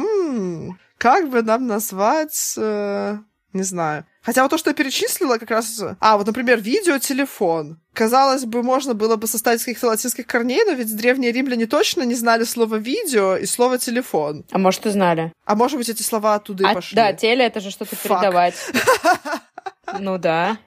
[0.98, 2.54] как бы нам назвать...
[2.56, 3.18] Э,
[3.56, 4.04] не знаю.
[4.22, 5.82] Хотя вот то, что я перечислила, как раз...
[6.00, 7.78] А, вот, например, видеотелефон.
[7.92, 12.14] Казалось бы, можно было бы составить каких-то латинских корней, но ведь древние римляне точно не
[12.14, 14.44] знали слово «видео» и слово «телефон».
[14.50, 15.32] А может, и знали.
[15.44, 16.96] А может быть, эти слова оттуда а, и пошли.
[16.96, 18.54] Да, теле— это же что-то передавать.
[20.00, 20.58] Ну да.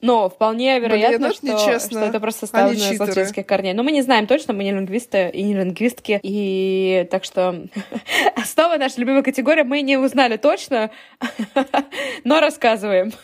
[0.00, 3.72] Но вполне вероятно, Блин, что, что это просто составлено из латинских корней.
[3.72, 6.20] Но мы не знаем точно, мы не лингвисты и не лингвистки.
[6.22, 7.66] И так что
[8.44, 10.90] снова наша любимая категория мы не узнали точно,
[12.24, 13.12] но рассказываем.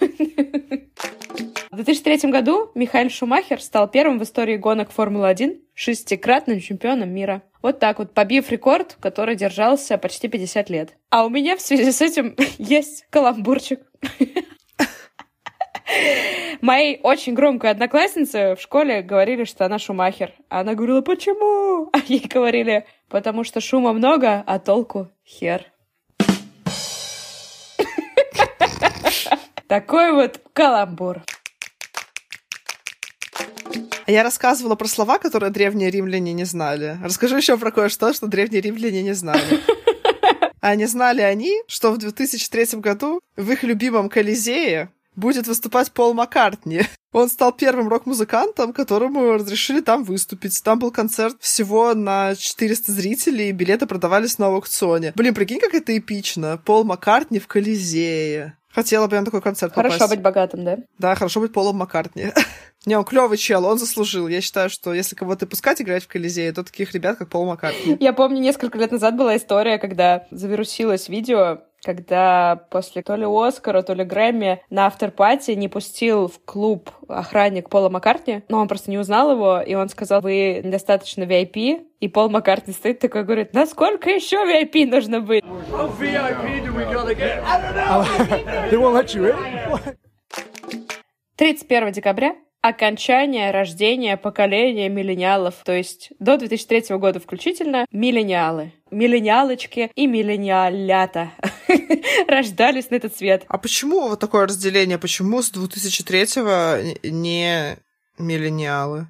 [1.70, 7.42] В 2003 году Михаил Шумахер стал первым в истории гонок Формулы-1 шестикратным чемпионом мира.
[7.62, 10.96] Вот так вот, побив рекорд, который держался почти 50 лет.
[11.08, 13.80] А у меня в связи с этим есть каламбурчик.
[16.60, 20.32] Моей очень громкой однокласснице в школе говорили, что она шумахер.
[20.48, 21.90] А она говорила, почему?
[21.92, 25.66] А ей говорили, потому что шума много, а толку хер.
[29.66, 31.22] Такой вот каламбур.
[34.06, 36.98] Я рассказывала про слова, которые древние римляне не знали.
[37.02, 39.42] Расскажу еще про кое-что, что древние римляне не знали.
[40.60, 46.14] А не знали они, что в 2003 году в их любимом Колизее будет выступать Пол
[46.14, 46.82] Маккартни.
[47.12, 50.62] Он стал первым рок-музыкантом, которому разрешили там выступить.
[50.62, 55.12] Там был концерт всего на 400 зрителей, и билеты продавались на аукционе.
[55.14, 56.58] Блин, прикинь, как это эпично.
[56.64, 58.56] Пол Маккартни в Колизее.
[58.72, 60.10] Хотела бы я на такой концерт Хорошо попасть.
[60.12, 60.78] быть богатым, да?
[60.98, 62.32] Да, хорошо быть Полом Маккартни.
[62.86, 64.28] Не, он клевый чел, он заслужил.
[64.28, 67.96] Я считаю, что если кого-то пускать играть в Колизее, то таких ребят, как Пол Маккартни.
[68.00, 73.82] Я помню, несколько лет назад была история, когда завирусилось видео, когда после то ли Оскара,
[73.82, 78.90] то ли Грэмми на авторпати не пустил в клуб охранник Пола Маккартни, но он просто
[78.90, 83.52] не узнал его, и он сказал, вы недостаточно VIP, и Пол Маккартни стоит такой, говорит,
[83.52, 85.44] насколько еще VIP нужно быть?
[91.36, 100.06] 31 декабря окончание рождения поколения миллениалов, то есть до 2003 года включительно, миллениалы, миллениалочки и
[100.06, 101.32] миллениалята
[102.28, 103.44] рождались на этот свет.
[103.48, 104.98] А почему вот такое разделение?
[104.98, 107.76] Почему с 2003-го не
[108.18, 109.08] миллениалы?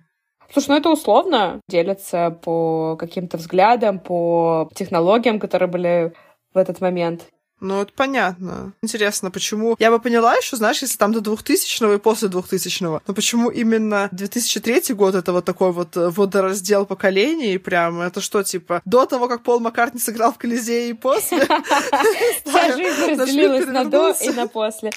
[0.53, 6.13] Слушай, ну это условно делятся по каким-то взглядам, по технологиям, которые были
[6.55, 7.27] в этот момент.
[7.63, 8.73] Ну, это понятно.
[8.83, 9.77] Интересно, почему...
[9.79, 14.09] Я бы поняла еще, знаешь, если там до 2000-го и после 2000-го, но почему именно
[14.11, 18.01] 2003 год это вот такой вот э, водораздел поколений прям?
[18.01, 21.39] Это что, типа, до того, как Пол Маккартни сыграл в Колизее и после?
[22.45, 24.91] Вся жизнь разделилась на до и на после.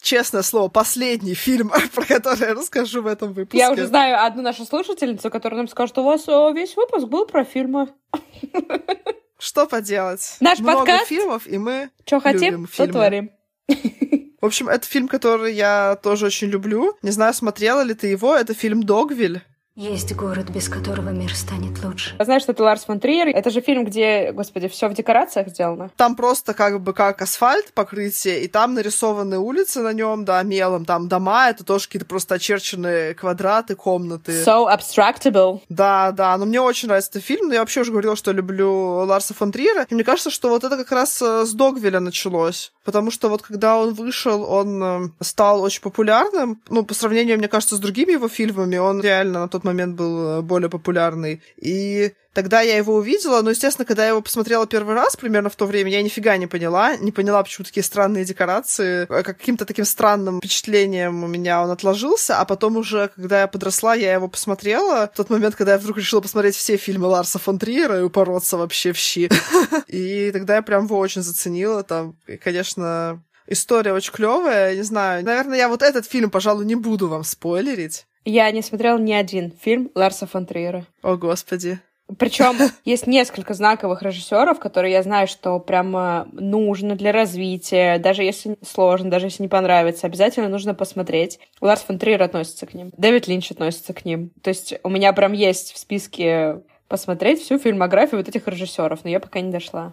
[0.00, 3.58] Честное слово, последний фильм, про который я расскажу в этом выпуске.
[3.58, 7.26] Я уже знаю одну нашу слушательницу, которая нам скажет, у вас э, весь выпуск был
[7.26, 7.88] про фильмы.
[9.42, 10.36] Что поделать?
[10.38, 11.08] Наш Много подкаст.
[11.08, 13.32] фильмов, и мы Что хотим, то творим.
[14.40, 16.96] В общем, это фильм, который я тоже очень люблю.
[17.02, 18.36] Не знаю, смотрела ли ты его.
[18.36, 19.42] Это фильм «Догвиль».
[19.74, 22.14] Есть город, без которого мир станет лучше.
[22.20, 23.28] Знаешь, что это Ларс фон Триер?
[23.28, 25.90] Это же фильм, где, господи, все в декорациях сделано.
[25.96, 30.84] Там просто как бы как асфальт покрытие, и там нарисованы улицы на нем, да, мелом.
[30.84, 34.42] Там дома, это тоже какие-то просто очерченные квадраты, комнаты.
[34.44, 35.62] So abstractable.
[35.70, 38.70] Да, да, но мне очень нравится этот фильм, но я вообще уже говорила, что люблю
[39.06, 42.72] Ларса фон Триера, и мне кажется, что вот это как раз э, с Догвиля началось,
[42.84, 47.48] потому что вот когда он вышел, он э, стал очень популярным, ну, по сравнению, мне
[47.48, 52.12] кажется, с другими его фильмами, он реально на тот момент был э, более популярный, и
[52.34, 55.66] Тогда я его увидела, но, естественно, когда я его посмотрела первый раз, примерно в то
[55.66, 56.96] время, я нифига не поняла.
[56.96, 59.06] Не поняла, почему такие странные декорации.
[59.08, 63.94] Э, Каким-то таким странным впечатлением у меня он отложился, а потом уже, когда я подросла,
[63.94, 65.10] я его посмотрела.
[65.12, 68.56] В тот момент, когда я вдруг решила посмотреть все фильмы Ларса фон Триера и упороться
[68.56, 69.28] вообще в щи.
[69.88, 71.82] И тогда я прям его очень заценила.
[71.82, 74.74] Там, конечно, история очень клевая.
[74.74, 78.06] Не знаю, наверное, я вот этот фильм, пожалуй, не буду вам спойлерить.
[78.24, 80.84] Я не смотрела ни один фильм Ларса фон Триера.
[81.02, 81.80] О, господи.
[82.18, 88.56] Причем есть несколько знаковых режиссеров, которые я знаю, что прямо нужно для развития, даже если
[88.62, 91.38] сложно, даже если не понравится, обязательно нужно посмотреть.
[91.60, 94.30] Ларс фон Триер относится к ним, Дэвид Линч относится к ним.
[94.42, 99.10] То есть у меня прям есть в списке посмотреть всю фильмографию вот этих режиссеров, но
[99.10, 99.92] я пока не дошла.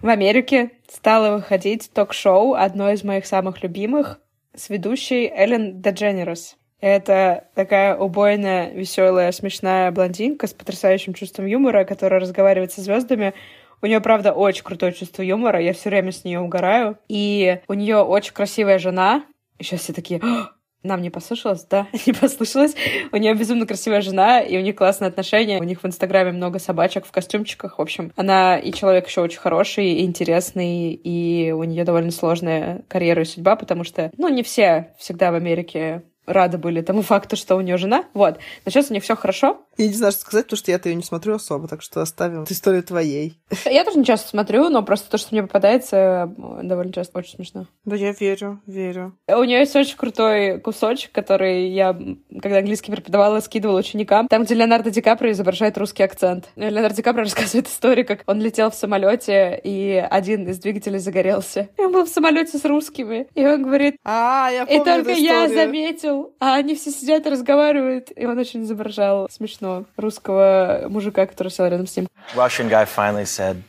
[0.00, 4.20] В Америке стало выходить ток-шоу, одно из моих самых любимых,
[4.54, 6.56] с ведущей Эллен Дедженерос.
[6.84, 13.32] Это такая убойная, веселая, смешная блондинка с потрясающим чувством юмора, которая разговаривает со звездами.
[13.80, 15.62] У нее, правда, очень крутое чувство юмора.
[15.62, 16.98] Я все время с нее угораю.
[17.08, 19.24] И у нее очень красивая жена.
[19.58, 20.50] И сейчас все такие, «А,
[20.82, 21.64] нам не послышалось?
[21.64, 22.74] Да, не послышалось.
[23.12, 25.60] У нее безумно красивая жена, и у них классные отношения.
[25.60, 27.78] У них в Инстаграме много собачек в костюмчиках.
[27.78, 32.82] В общем, она и человек еще очень хороший, и интересный, и у нее довольно сложная
[32.88, 37.36] карьера и судьба, потому что, ну, не все всегда в Америке рады были тому факту,
[37.36, 38.04] что у нее жена.
[38.14, 38.38] Вот.
[38.64, 39.62] Но сейчас у них все хорошо.
[39.76, 42.44] Я не знаю, что сказать, потому что я-то ее не смотрю особо, так что оставим
[42.44, 43.38] историю твоей.
[43.64, 46.32] Я тоже не часто смотрю, но просто то, что мне попадается,
[46.62, 47.66] довольно часто очень смешно.
[47.84, 49.16] Да, я верю, верю.
[49.28, 51.96] У нее есть очень крутой кусочек, который я,
[52.40, 54.28] когда английский преподавала, скидывала ученикам.
[54.28, 56.48] Там, где Леонардо Ди Каприо изображает русский акцент.
[56.56, 60.98] И Леонардо Ди Каприо рассказывает историю, как он летел в самолете, и один из двигателей
[60.98, 61.68] загорелся.
[61.76, 63.26] И он был в самолете с русскими.
[63.34, 67.26] И он говорит, А, я и помню только эту я заметил, а они все сидят
[67.26, 68.12] и разговаривают.
[68.14, 69.63] И он очень изображал смешно
[69.97, 72.07] русского мужика, который сел рядом с ним.
[72.35, 73.63] Russian guy finally said,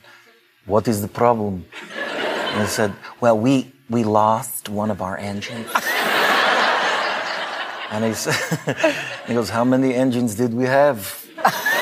[0.66, 1.64] "What is the problem?"
[2.54, 5.68] And he said, "Well, we we lost one of our engines."
[7.90, 8.34] and he said,
[9.26, 11.26] he goes, "How many engines did we have?"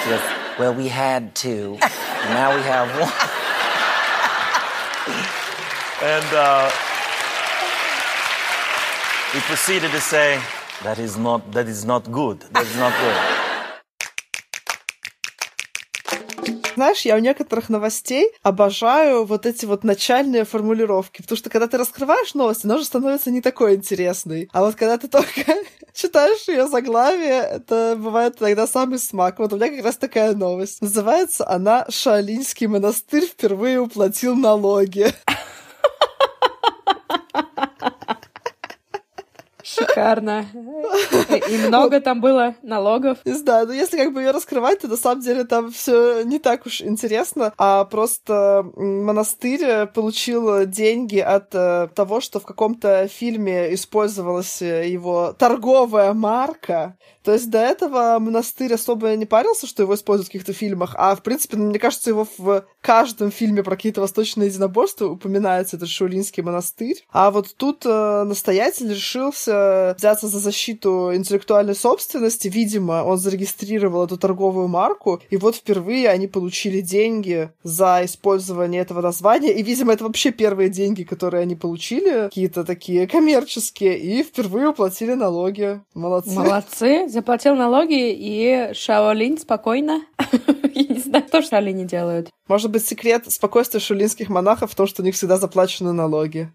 [0.05, 0.21] He goes,
[0.59, 1.79] "Well, we had two.
[1.81, 3.13] And now we have one."
[6.03, 6.71] and uh,
[9.33, 10.41] he proceeded to say,
[10.83, 12.41] "That is not that is not good.
[12.53, 13.32] That is not good."
[16.76, 21.78] Знаешь, я у некоторых новостей обожаю вот эти вот начальные формулировки, потому что когда ты
[21.78, 24.50] раскрываешь новость, она уже становится не такой интересной.
[24.52, 25.42] А вот когда ты только
[25.94, 29.40] читаешь ее заглавие, это бывает иногда самый смак.
[29.40, 30.82] Вот у меня как раз такая новость.
[30.82, 35.08] Называется она «Шаолиньский монастырь впервые уплатил налоги».
[39.64, 40.46] Шикарно.
[41.50, 43.20] И много там было налогов.
[43.26, 46.40] Не знаю, но если как бы ее раскрывать, то на самом деле там все не
[46.40, 53.74] так уж интересно, а просто монастырь получил деньги от э, того, что в каком-то фильме
[53.74, 60.28] использовалась его торговая марка, то есть до этого монастырь особо не парился, что его используют
[60.28, 64.50] в каких-то фильмах, а, в принципе, мне кажется, его в каждом фильме про какие-то восточные
[64.50, 67.04] единоборства упоминается этот Шаулинский монастырь.
[67.12, 72.50] А вот тут э, настоятель решился взяться за защиту интеллектуальной собственности.
[72.50, 79.02] Видимо, он зарегистрировал эту торговую марку, и вот впервые они получили деньги за использование этого
[79.02, 79.54] названия.
[79.54, 85.14] И, видимо, это вообще первые деньги, которые они получили, какие-то такие коммерческие, и впервые уплатили
[85.14, 85.82] налоги.
[85.94, 86.32] Молодцы.
[86.32, 90.02] Молодцы заплатил налоги, и Шаолинь спокойно.
[90.76, 92.30] Я не знаю, что Шаолини делают.
[92.48, 96.52] Может быть, секрет спокойствия шаолинских монахов в том, что у них всегда заплачены налоги.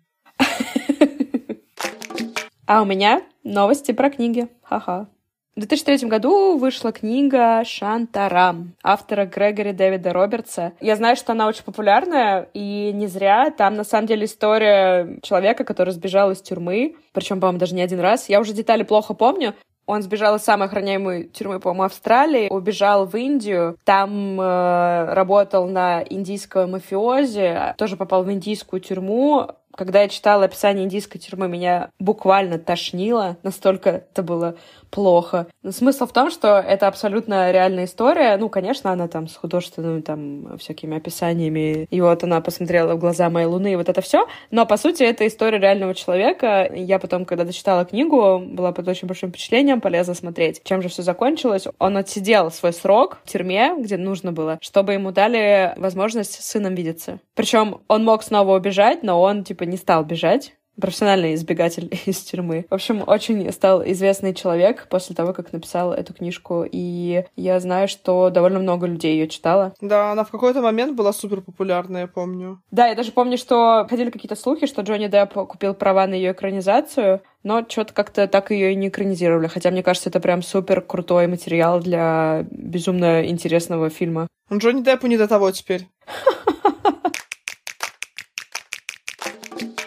[2.66, 4.48] А у меня новости про книги.
[4.62, 5.08] Ха-ха.
[5.56, 10.72] В 2003 году вышла книга «Шантарам» автора Грегори Дэвида Робертса.
[10.80, 13.50] Я знаю, что она очень популярная, и не зря.
[13.50, 17.98] Там, на самом деле, история человека, который сбежал из тюрьмы, причем, по-моему, даже не один
[17.98, 18.28] раз.
[18.28, 19.54] Я уже детали плохо помню,
[19.88, 26.04] он сбежал из самой охраняемой тюрьмы, по-моему, Австралии, убежал в Индию, там э, работал на
[26.08, 32.58] индийского мафиози, тоже попал в индийскую тюрьму, когда я читала описание индийской тюрьмы, меня буквально
[32.58, 34.56] тошнило, настолько это было
[34.90, 35.46] плохо.
[35.68, 38.36] Смысл в том, что это абсолютно реальная история.
[38.36, 41.86] Ну, конечно, она там с художественными там всякими описаниями.
[41.90, 44.26] И вот она посмотрела в глаза моей луны, и вот это все.
[44.50, 46.70] Но, по сути, это история реального человека.
[46.74, 51.02] Я потом, когда дочитала книгу, была под очень большим впечатлением, полезла смотреть, чем же все
[51.02, 51.66] закончилось.
[51.78, 56.74] Он отсидел свой срок в тюрьме, где нужно было, чтобы ему дали возможность с сыном
[56.74, 57.20] видеться.
[57.34, 62.66] Причем он мог снова убежать, но он, типа, не стал бежать профессиональный избегатель из тюрьмы.
[62.70, 67.88] В общем, очень стал известный человек после того, как написал эту книжку, и я знаю,
[67.88, 69.74] что довольно много людей ее читала.
[69.80, 72.60] Да, она в какой-то момент была супер популярная, я помню.
[72.70, 76.32] Да, я даже помню, что ходили какие-то слухи, что Джонни Депп купил права на ее
[76.32, 79.46] экранизацию, но что-то как-то так ее и не экранизировали.
[79.46, 84.28] Хотя, мне кажется, это прям супер крутой материал для безумно интересного фильма.
[84.52, 85.88] Джонни Деппу не до того теперь.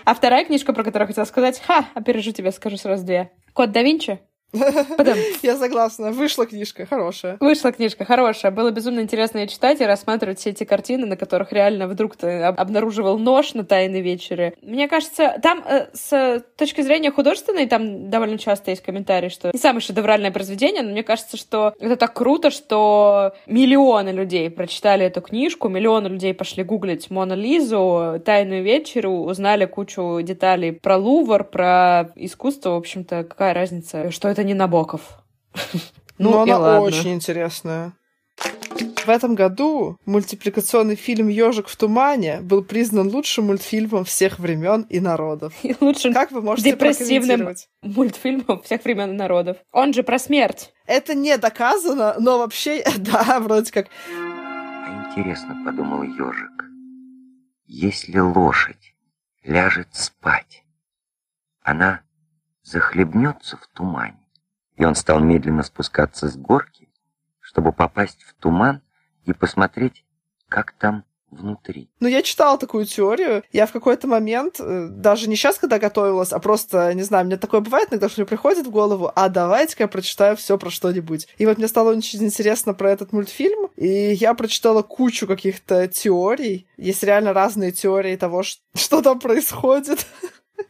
[0.06, 3.32] А вторая книжка, про которую я хотела сказать, ха, опережу тебя, скажу сразу две.
[3.54, 4.20] Код да Винчи.
[4.52, 5.18] Потом.
[5.42, 6.12] Я согласна.
[6.12, 7.38] Вышла книжка, хорошая.
[7.40, 8.52] Вышла книжка, хорошая.
[8.52, 12.44] Было безумно интересно ее читать и рассматривать все эти картины, на которых реально вдруг ты
[12.44, 14.54] обнаруживал нож на тайной вечере.
[14.62, 19.60] Мне кажется, там э, с точки зрения художественной, там довольно часто есть комментарии, что не
[19.60, 25.22] самое шедевральное произведение, но мне кажется, что это так круто, что миллионы людей прочитали эту
[25.22, 32.12] книжку, миллионы людей пошли гуглить Мона Лизу, тайную вечеру, узнали кучу деталей про Лувр, про
[32.16, 35.02] искусство, в общем-то, какая разница, что это это не Набоков.
[36.18, 36.82] Ну, Но она ладно.
[36.82, 37.94] очень интересная.
[39.06, 45.00] В этом году мультипликационный фильм «Ежик в тумане» был признан лучшим мультфильмом всех времен и
[45.00, 45.56] народов.
[45.64, 49.58] И лучшим как вы можете депрессивным мультфильмом всех времен и народов.
[49.72, 50.72] Он же про смерть.
[50.86, 53.88] Это не доказано, но вообще, да, вроде как.
[54.16, 56.66] А интересно, подумал ежик,
[57.66, 58.94] если лошадь
[59.44, 60.64] ляжет спать,
[61.64, 62.02] она
[62.62, 64.21] захлебнется в тумане
[64.82, 66.90] и он стал медленно спускаться с горки,
[67.40, 68.82] чтобы попасть в туман
[69.26, 70.04] и посмотреть,
[70.50, 71.88] как там внутри.
[72.00, 73.44] Ну, я читала такую теорию.
[73.52, 77.38] Я в какой-то момент, э, даже не сейчас, когда готовилась, а просто, не знаю, мне
[77.38, 81.28] такое бывает иногда, что мне приходит в голову, а давайте-ка я прочитаю все про что-нибудь.
[81.38, 86.68] И вот мне стало очень интересно про этот мультфильм, и я прочитала кучу каких-то теорий.
[86.76, 90.08] Есть реально разные теории того, что там происходит.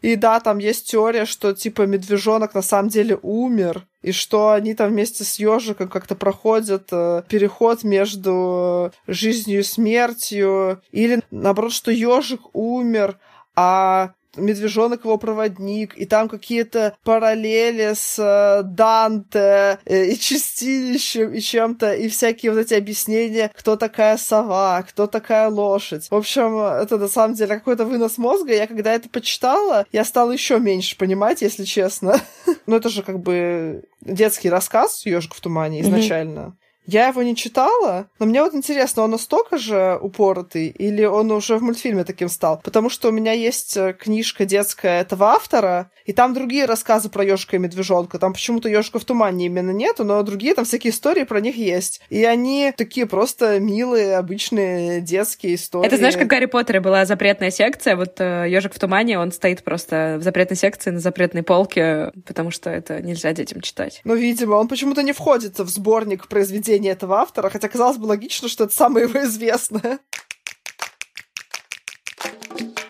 [0.02, 4.74] И да, там есть теория, что типа медвежонок на самом деле умер, и что они
[4.74, 11.92] там вместе с ежиком как-то проходят э, переход между жизнью и смертью, или наоборот, что
[11.92, 13.20] ежик умер,
[13.56, 21.40] а медвежонок его проводник, и там какие-то параллели с э, Данте э, и чистилищем, и
[21.40, 26.08] чем-то, и всякие вот эти объяснения, кто такая сова, кто такая лошадь.
[26.10, 28.54] В общем, это на самом деле какой-то вынос мозга.
[28.54, 32.20] Я когда это почитала, я стала еще меньше понимать, если честно.
[32.66, 36.56] Но это же как бы детский рассказ «Ежик в тумане» изначально.
[36.86, 41.58] Я его не читала, но мне вот интересно, он настолько же упоротый или он уже
[41.58, 42.60] в мультфильме таким стал?
[42.64, 47.24] Потому что у меня есть э, книжка детская этого автора, и там другие рассказы про
[47.24, 48.18] ежика и медвежонка.
[48.18, 52.02] Там почему-то ежика в тумане именно нету, но другие там всякие истории про них есть.
[52.10, 55.86] И они такие просто милые, обычные детские истории.
[55.86, 59.64] Это знаешь, как в Гарри Поттере была запретная секция, вот ежик в тумане, он стоит
[59.64, 64.02] просто в запретной секции на запретной полке, потому что это нельзя детям читать.
[64.04, 68.06] Ну, видимо, он почему-то не входит в сборник произведений произведение этого автора, хотя казалось бы
[68.06, 70.00] логично, что это самое его известное.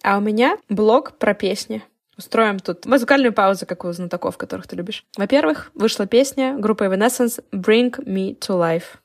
[0.04, 1.84] А у меня блог про песни.
[2.18, 5.06] Устроим тут музыкальную паузу, как у знатоков, которых ты любишь.
[5.18, 9.00] Во-первых, вышла песня группы Evanescence «Bring Me to Life».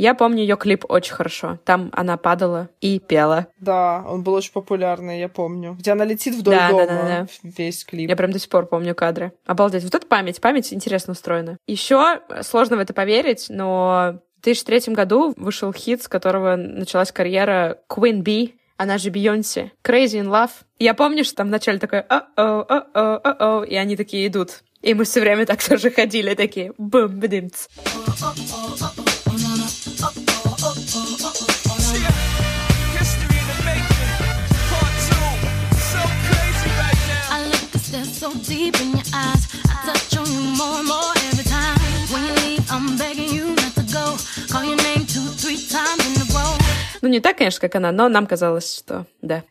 [0.00, 1.58] Я помню ее клип очень хорошо.
[1.66, 3.48] Там она падала и пела.
[3.58, 5.76] Да, он был очень популярный, я помню.
[5.78, 6.86] Где она летит вдоль да, дома.
[6.86, 7.26] Да, да, да.
[7.42, 8.08] Весь клип.
[8.08, 9.34] Я прям до сих пор помню кадры.
[9.44, 9.84] Обалдеть.
[9.84, 10.40] Вот это память.
[10.40, 11.58] Память интересно устроена.
[11.66, 17.76] Еще сложно в это поверить, но в 2003 году вышел хит, с которого началась карьера
[17.86, 19.70] Queen Bee, она же Бейонсе.
[19.84, 20.52] Crazy in Love.
[20.78, 24.62] Я помню, что там вначале такое о-о, о-о, о-о, и они такие идут.
[24.80, 27.66] И мы все время так тоже ходили, такие бум бдимц
[38.20, 39.42] so deep in your eyes.
[39.64, 41.78] I touch on you more and more every time.
[42.12, 44.04] When you leave, I'm begging you not to go.
[44.52, 46.52] Call your name two, three times in a row.
[47.00, 49.42] Ну, не так, конечно, как она, но нам казалось, что да.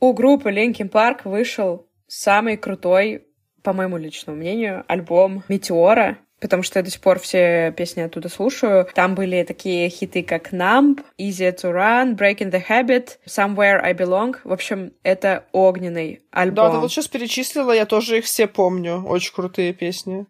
[0.00, 3.26] У группы Linkin Park вышел самый крутой,
[3.62, 8.28] по моему личному мнению, альбом «Метеора», потому что я до сих пор все песни оттуда
[8.28, 8.88] слушаю.
[8.94, 14.36] Там были такие хиты, как Numb, Easy to Run, Breaking the Habit, Somewhere I Belong.
[14.44, 16.66] В общем, это огненный альбом.
[16.66, 19.02] Да, ты вот сейчас перечислила, я тоже их все помню.
[19.04, 20.26] Очень крутые песни.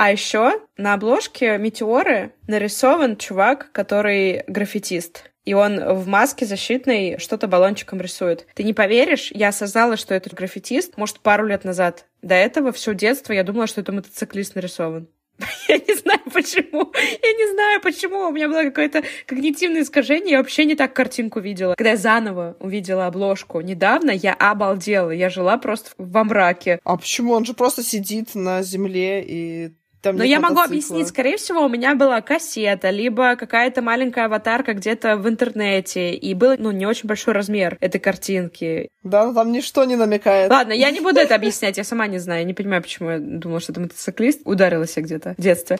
[0.00, 5.30] А еще на обложке «Метеоры» нарисован чувак, который граффитист.
[5.44, 8.46] И он в маске защитной что-то баллончиком рисует.
[8.54, 12.06] Ты не поверишь, я осознала, что это граффитист, может, пару лет назад.
[12.22, 15.06] До этого все детство я думала, что это мотоциклист нарисован.
[15.68, 16.92] Я не знаю почему.
[16.94, 18.28] Я не знаю почему.
[18.28, 20.32] У меня было какое-то когнитивное искажение.
[20.32, 21.74] Я вообще не так картинку видела.
[21.76, 25.10] Когда я заново увидела обложку недавно, я обалдела.
[25.10, 26.78] Я жила просто во мраке.
[26.84, 27.32] А почему?
[27.32, 29.72] Он же просто сидит на земле и
[30.02, 34.74] там Но я могу объяснить, скорее всего, у меня была кассета, либо какая-то маленькая аватарка
[34.74, 38.88] где-то в интернете, и был, ну, не очень большой размер этой картинки.
[39.02, 40.50] Да, там ничто не намекает.
[40.50, 43.18] Ладно, я не буду это объяснять, я сама не знаю, я не понимаю, почему я
[43.18, 44.40] думала, что это мотоциклист.
[44.44, 45.78] Ударилась я где-то в детстве.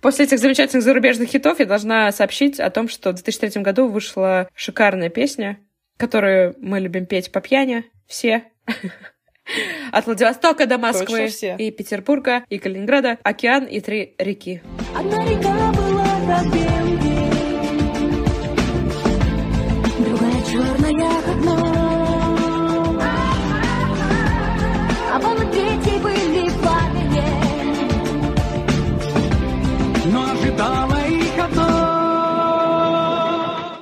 [0.00, 4.48] После этих замечательных зарубежных хитов я должна сообщить о том, что в 2003 году вышла
[4.54, 5.58] шикарная песня,
[5.96, 8.44] которую мы любим петь по пьяни все.
[9.92, 14.62] От Владивостока до Москвы и Петербурга, и Калининграда, океан и три реки.
[14.94, 16.98] Одна река была как белый
[20.08, 21.64] другая черная, как ночь.
[25.10, 27.24] А вон дети были в папине.
[30.12, 31.68] Но ожидала их одно.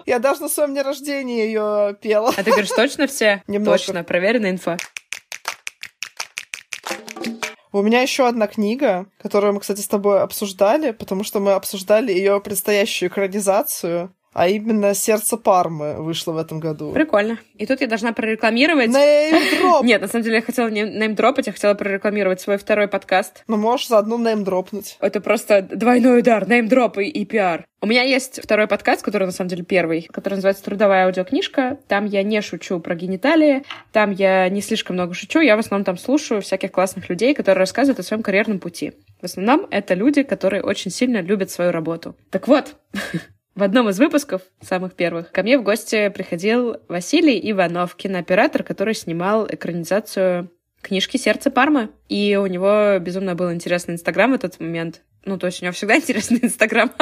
[0.06, 2.32] Я даже на своем дне рождения ее пела.
[2.36, 3.42] А ты говоришь, точно все?
[3.48, 3.86] Немножко.
[3.88, 4.76] Точно, проверенная инфа.
[7.76, 12.10] У меня еще одна книга, которую мы, кстати, с тобой обсуждали, потому что мы обсуждали
[12.10, 16.92] ее предстоящую экранизацию а именно «Сердце Пармы» вышло в этом году.
[16.92, 17.38] Прикольно.
[17.54, 18.88] И тут я должна прорекламировать...
[18.88, 19.82] Неймдроп!
[19.82, 23.44] Нет, на самом деле я хотела не неймдропать, я хотела прорекламировать свой второй подкаст.
[23.48, 24.98] Ну, можешь заодно неймдропнуть.
[25.00, 27.64] Это просто двойной удар, неймдроп и, и пиар.
[27.80, 31.78] У меня есть второй подкаст, который на самом деле первый, который называется «Трудовая аудиокнижка».
[31.88, 35.86] Там я не шучу про гениталии, там я не слишком много шучу, я в основном
[35.86, 38.92] там слушаю всяких классных людей, которые рассказывают о своем карьерном пути.
[39.18, 42.16] В основном это люди, которые очень сильно любят свою работу.
[42.30, 42.76] Так вот,
[43.56, 48.92] В одном из выпусков, самых первых, ко мне в гости приходил Василий Иванов, кинооператор, который
[48.92, 50.50] снимал экранизацию
[50.82, 51.88] книжки «Сердце Пармы».
[52.10, 55.00] И у него безумно был интересный Инстаграм в этот момент.
[55.24, 56.92] Ну, то есть у него всегда интересный Инстаграм.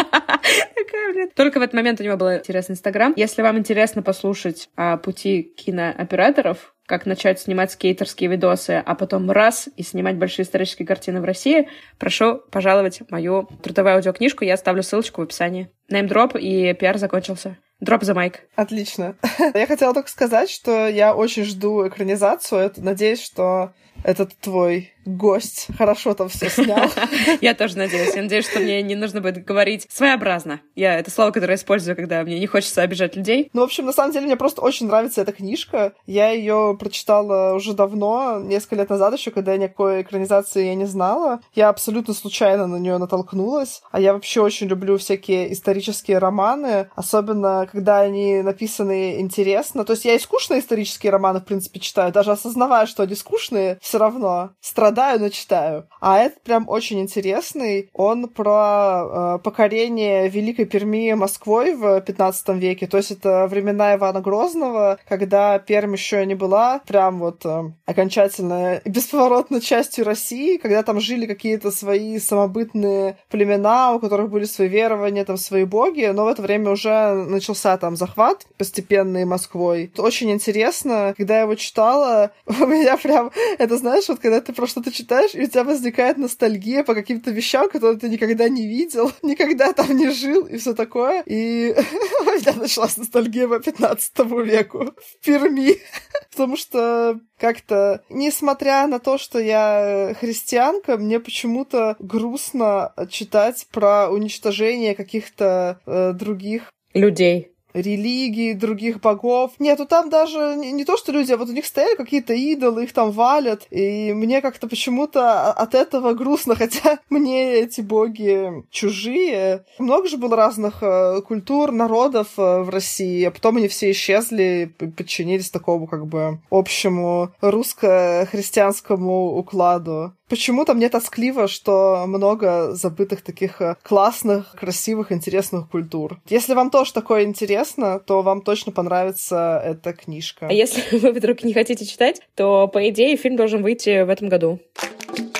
[1.34, 3.12] Только в этот момент у него был интересный Инстаграм.
[3.16, 9.68] Если вам интересно послушать о пути кинооператоров, как начать снимать скейтерские видосы, а потом раз
[9.76, 11.68] и снимать большие исторические картины в России,
[11.98, 14.44] прошу пожаловать мою трудовую аудиокнижку.
[14.44, 15.70] Я оставлю ссылочку в описании.
[15.88, 17.56] Неймдроп и пиар закончился.
[17.80, 18.40] Дроп за майк.
[18.54, 19.16] Отлично.
[19.54, 22.72] Я хотела только сказать, что я очень жду экранизацию.
[22.76, 23.72] Надеюсь, что
[24.04, 26.90] этот твой гость хорошо там все снял.
[27.40, 28.14] Я тоже надеюсь.
[28.14, 30.60] Я надеюсь, что мне не нужно будет говорить своеобразно.
[30.74, 33.50] Я это слово, которое использую, когда мне не хочется обижать людей.
[33.52, 35.92] Ну, в общем, на самом деле, мне просто очень нравится эта книжка.
[36.06, 41.40] Я ее прочитала уже давно, несколько лет назад еще, когда никакой экранизации я не знала.
[41.54, 43.82] Я абсолютно случайно на нее натолкнулась.
[43.90, 49.84] А я вообще очень люблю всякие исторические романы, особенно когда они написаны интересно.
[49.84, 53.78] То есть я и скучные исторические романы, в принципе, читаю, даже осознавая, что они скучные,
[53.94, 55.86] все равно страдаю, но читаю.
[56.00, 57.90] А этот прям очень интересный.
[57.92, 62.88] Он про э, покорение Великой Перми Москвой в 15 веке.
[62.88, 68.80] То есть это времена Ивана Грозного, когда Пермь еще не была прям вот э, окончательно
[68.84, 75.24] бесповоротно частью России, когда там жили какие-то свои самобытные племена, у которых были свои верования,
[75.24, 79.84] там свои боги, но в это время уже начался там захват постепенный Москвой.
[79.84, 81.14] Это очень интересно.
[81.16, 85.34] Когда я его читала, у меня прям, это знаешь, вот когда ты про что-то читаешь,
[85.34, 89.94] и у тебя возникает ностальгия по каким-то вещам, которые ты никогда не видел, никогда там
[89.94, 91.22] не жил, и все такое.
[91.26, 91.74] И
[92.20, 95.76] у меня началась ностальгия по 15 веку в Перми.
[96.30, 104.94] Потому что как-то, несмотря на то, что я христианка, мне почему-то грустно читать про уничтожение
[104.94, 109.52] каких-то э, других людей религии, других богов.
[109.58, 112.32] Нет, ну там даже не, не то, что люди, а вот у них стояли какие-то
[112.32, 118.64] идолы, их там валят, и мне как-то почему-то от этого грустно, хотя мне эти боги
[118.70, 119.64] чужие.
[119.78, 124.72] Много же было разных э, культур, народов э, в России, а потом они все исчезли,
[124.96, 130.14] подчинились такому как бы общему русско-христианскому укладу.
[130.34, 136.18] Почему-то мне тоскливо, что много забытых таких э, классных, красивых, интересных культур.
[136.28, 140.48] Если вам тоже такое интересно, то вам точно понравится эта книжка.
[140.48, 144.28] А если вы вдруг не хотите читать, то, по идее, фильм должен выйти в этом
[144.28, 144.58] году.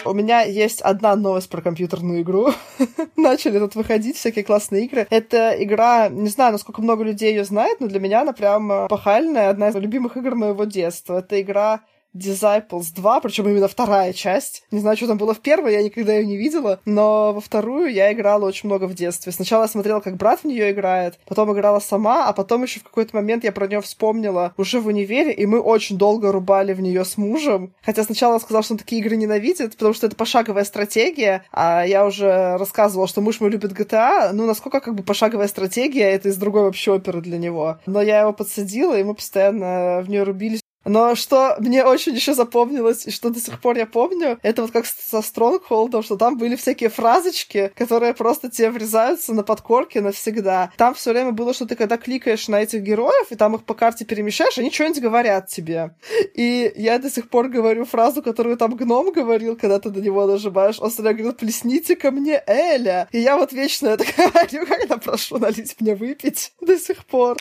[0.04, 2.50] У меня есть одна новость про компьютерную игру.
[3.16, 5.08] Начали тут выходить всякие классные игры.
[5.10, 8.86] Это игра, не знаю, насколько много людей ее знает, но для меня она прям э,
[8.86, 11.18] пахальная, одна из любимых игр моего детства.
[11.18, 11.80] Это игра
[12.14, 14.64] Disciples 2, причем именно вторая часть.
[14.70, 17.92] Не знаю, что там было в первой, я никогда ее не видела, но во вторую
[17.92, 19.32] я играла очень много в детстве.
[19.32, 22.84] Сначала я смотрела, как брат в нее играет, потом играла сама, а потом еще в
[22.84, 26.80] какой-то момент я про нее вспомнила уже в универе, и мы очень долго рубали в
[26.80, 27.74] нее с мужем.
[27.82, 31.84] Хотя сначала он сказал, что он такие игры ненавидит, потому что это пошаговая стратегия, а
[31.84, 36.28] я уже рассказывала, что муж мой любит GTA, ну, насколько как бы пошаговая стратегия, это
[36.28, 37.78] из другой вообще оперы для него.
[37.86, 40.63] Но я его подсадила, и мы постоянно в нее рубились.
[40.84, 44.70] Но что мне очень еще запомнилось, и что до сих пор я помню, это вот
[44.70, 50.72] как со Стронгхолдом, что там были всякие фразочки, которые просто тебе врезаются на подкорке навсегда.
[50.76, 53.74] Там все время было, что ты когда кликаешь на этих героев, и там их по
[53.74, 55.94] карте перемещаешь, они что-нибудь говорят тебе.
[56.34, 60.26] И я до сих пор говорю фразу, которую там гном говорил, когда ты на него
[60.26, 60.80] нажимаешь.
[60.80, 63.08] Он всегда говорил, плесните ко мне Эля.
[63.12, 67.36] И я вот вечно это говорю, когда прошу налить мне выпить до сих пор.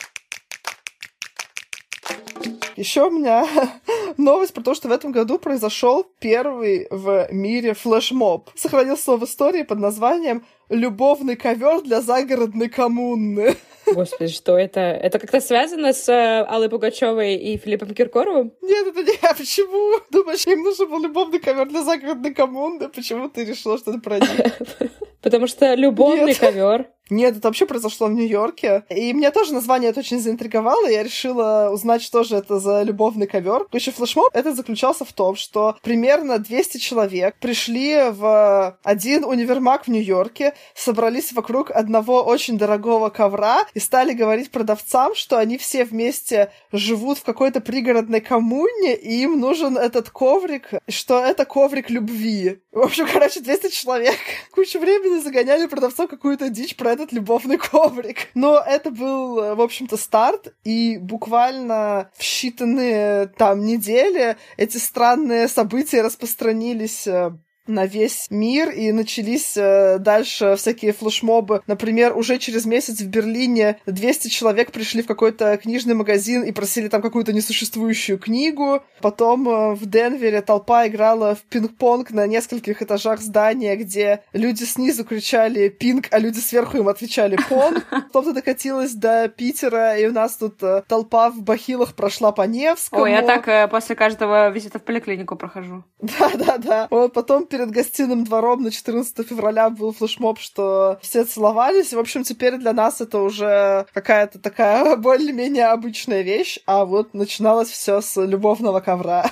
[2.76, 3.46] Еще у меня
[4.16, 8.50] новость про то, что в этом году произошел первый в мире флешмоб.
[8.56, 13.56] Сохранился в истории под названием «Любовный ковер для загородной коммуны».
[13.86, 14.80] Господи, что это?
[14.80, 18.52] Это как-то связано с э, Аллой Пугачевой и Филиппом Киркоровым?
[18.62, 19.34] Нет, это не я.
[19.34, 20.00] Почему?
[20.10, 22.88] Думаешь, им нужен был любовный ковер для загородной коммуны?
[22.88, 24.30] Почему ты решила, что это про них?
[25.22, 26.88] Потому что любовный ковер.
[27.10, 28.84] Нет, это вообще произошло в Нью-Йорке.
[28.88, 30.86] И меня тоже название это очень заинтриговало.
[30.86, 33.66] Я решила узнать, что же это за любовный ковер.
[33.70, 39.88] Короче, флешмоб этот заключался в том, что примерно 200 человек пришли в один универмаг в
[39.88, 46.50] Нью-Йорке, собрались вокруг одного очень дорогого ковра и стали говорить продавцам, что они все вместе
[46.72, 52.62] живут в какой-то пригородной коммуне, и им нужен этот коврик, что это коврик любви.
[52.72, 54.16] В общем, короче, 200 человек
[54.54, 58.28] кучу времени загоняли продавцов какую-то дичь про этот любовный коврик.
[58.34, 66.02] Но это был, в общем-то, старт, и буквально в считанные там недели эти странные события
[66.02, 67.32] распространились э,
[67.66, 71.62] на весь мир, и начались э, дальше всякие флешмобы.
[71.66, 76.88] Например, уже через месяц в Берлине 200 человек пришли в какой-то книжный магазин и просили
[76.88, 78.82] там какую-то несуществующую книгу.
[79.00, 85.04] Потом э, в Денвере толпа играла в пинг-понг на нескольких этажах здания, где люди снизу
[85.04, 87.84] кричали «пинг», а люди сверху им отвечали «понг».
[88.12, 93.02] Потом докатилась до Питера, и у нас тут э, толпа в бахилах прошла по Невскому.
[93.02, 95.84] Ой, я так э, после каждого визита в поликлинику прохожу.
[96.00, 96.88] Да-да-да.
[96.90, 101.92] Вот потом перед гостиным двором на 14 февраля был флешмоб, что все целовались.
[101.92, 107.68] В общем, теперь для нас это уже какая-то такая более-менее обычная вещь, а вот начиналось
[107.68, 109.30] все с любовного ковра.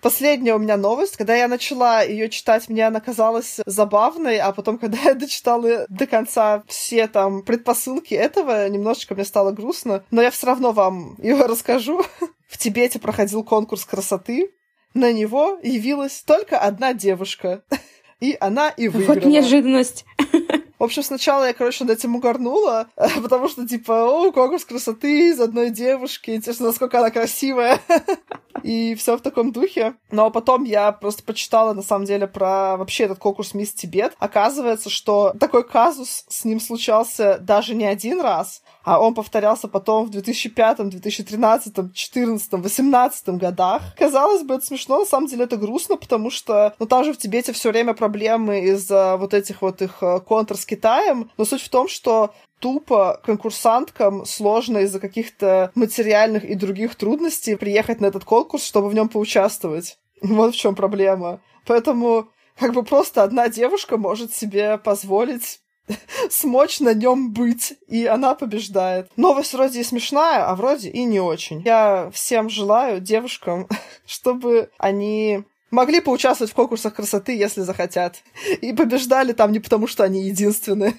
[0.00, 1.16] Последняя у меня новость.
[1.16, 6.06] Когда я начала ее читать, мне она казалась забавной, а потом, когда я дочитала до
[6.06, 10.04] конца все там предпосылки этого, немножечко мне стало грустно.
[10.12, 12.04] Но я все равно вам ее расскажу.
[12.46, 14.52] В Тибете проходил конкурс красоты,
[14.94, 17.62] на него явилась только одна девушка.
[18.20, 19.14] И она и выиграла.
[19.16, 20.04] Вот неожиданность.
[20.82, 22.88] В общем, сначала я, короче, над этим угорнула,
[23.22, 27.78] потому что, типа, о, конкурс красоты из одной девушки, интересно, насколько она красивая.
[28.64, 29.94] И все в таком духе.
[30.10, 34.14] Но потом я просто почитала, на самом деле, про вообще этот конкурс Мисс Тибет.
[34.18, 40.06] Оказывается, что такой казус с ним случался даже не один раз, а он повторялся потом
[40.06, 43.82] в 2005, 2013, 2014, 2018 годах.
[43.96, 47.18] Казалось бы, это смешно, на самом деле это грустно, потому что, ну, там же в
[47.18, 51.62] Тибете все время проблемы из-за вот этих вот их э, контр с Китаем, но суть
[51.62, 58.24] в том, что тупо конкурсанткам сложно из-за каких-то материальных и других трудностей приехать на этот
[58.24, 59.98] конкурс, чтобы в нем поучаствовать.
[60.22, 61.40] Вот в чем проблема.
[61.66, 65.61] Поэтому как бы просто одна девушка может себе позволить
[66.30, 69.10] смочь на нем быть, и она побеждает.
[69.16, 71.62] Новость вроде и смешная, а вроде и не очень.
[71.62, 73.68] Я всем желаю девушкам,
[74.06, 78.22] чтобы они могли поучаствовать в конкурсах красоты, если захотят.
[78.60, 80.94] И побеждали там не потому, что они единственные.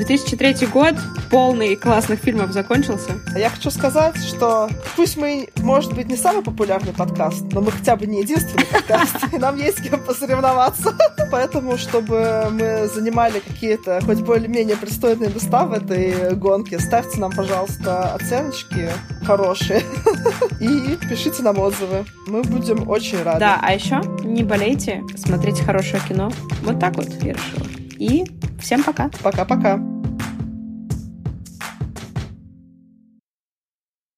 [0.00, 0.94] 2003 год,
[1.30, 3.20] полный классных фильмов закончился.
[3.36, 7.96] Я хочу сказать, что пусть мы, может быть, не самый популярный подкаст, но мы хотя
[7.96, 10.94] бы не единственный подкаст, и нам есть с кем посоревноваться.
[11.30, 18.14] Поэтому, чтобы мы занимали какие-то хоть более-менее пристойные места в этой гонке, ставьте нам, пожалуйста,
[18.14, 18.88] оценочки
[19.26, 19.82] хорошие
[20.60, 22.06] и пишите нам отзывы.
[22.26, 23.40] Мы будем очень рады.
[23.40, 26.32] Да, а еще не болейте, смотрите хорошее кино.
[26.62, 27.79] Вот так вот я решила.
[28.00, 28.24] И
[28.58, 29.10] всем пока.
[29.22, 29.78] Пока-пока.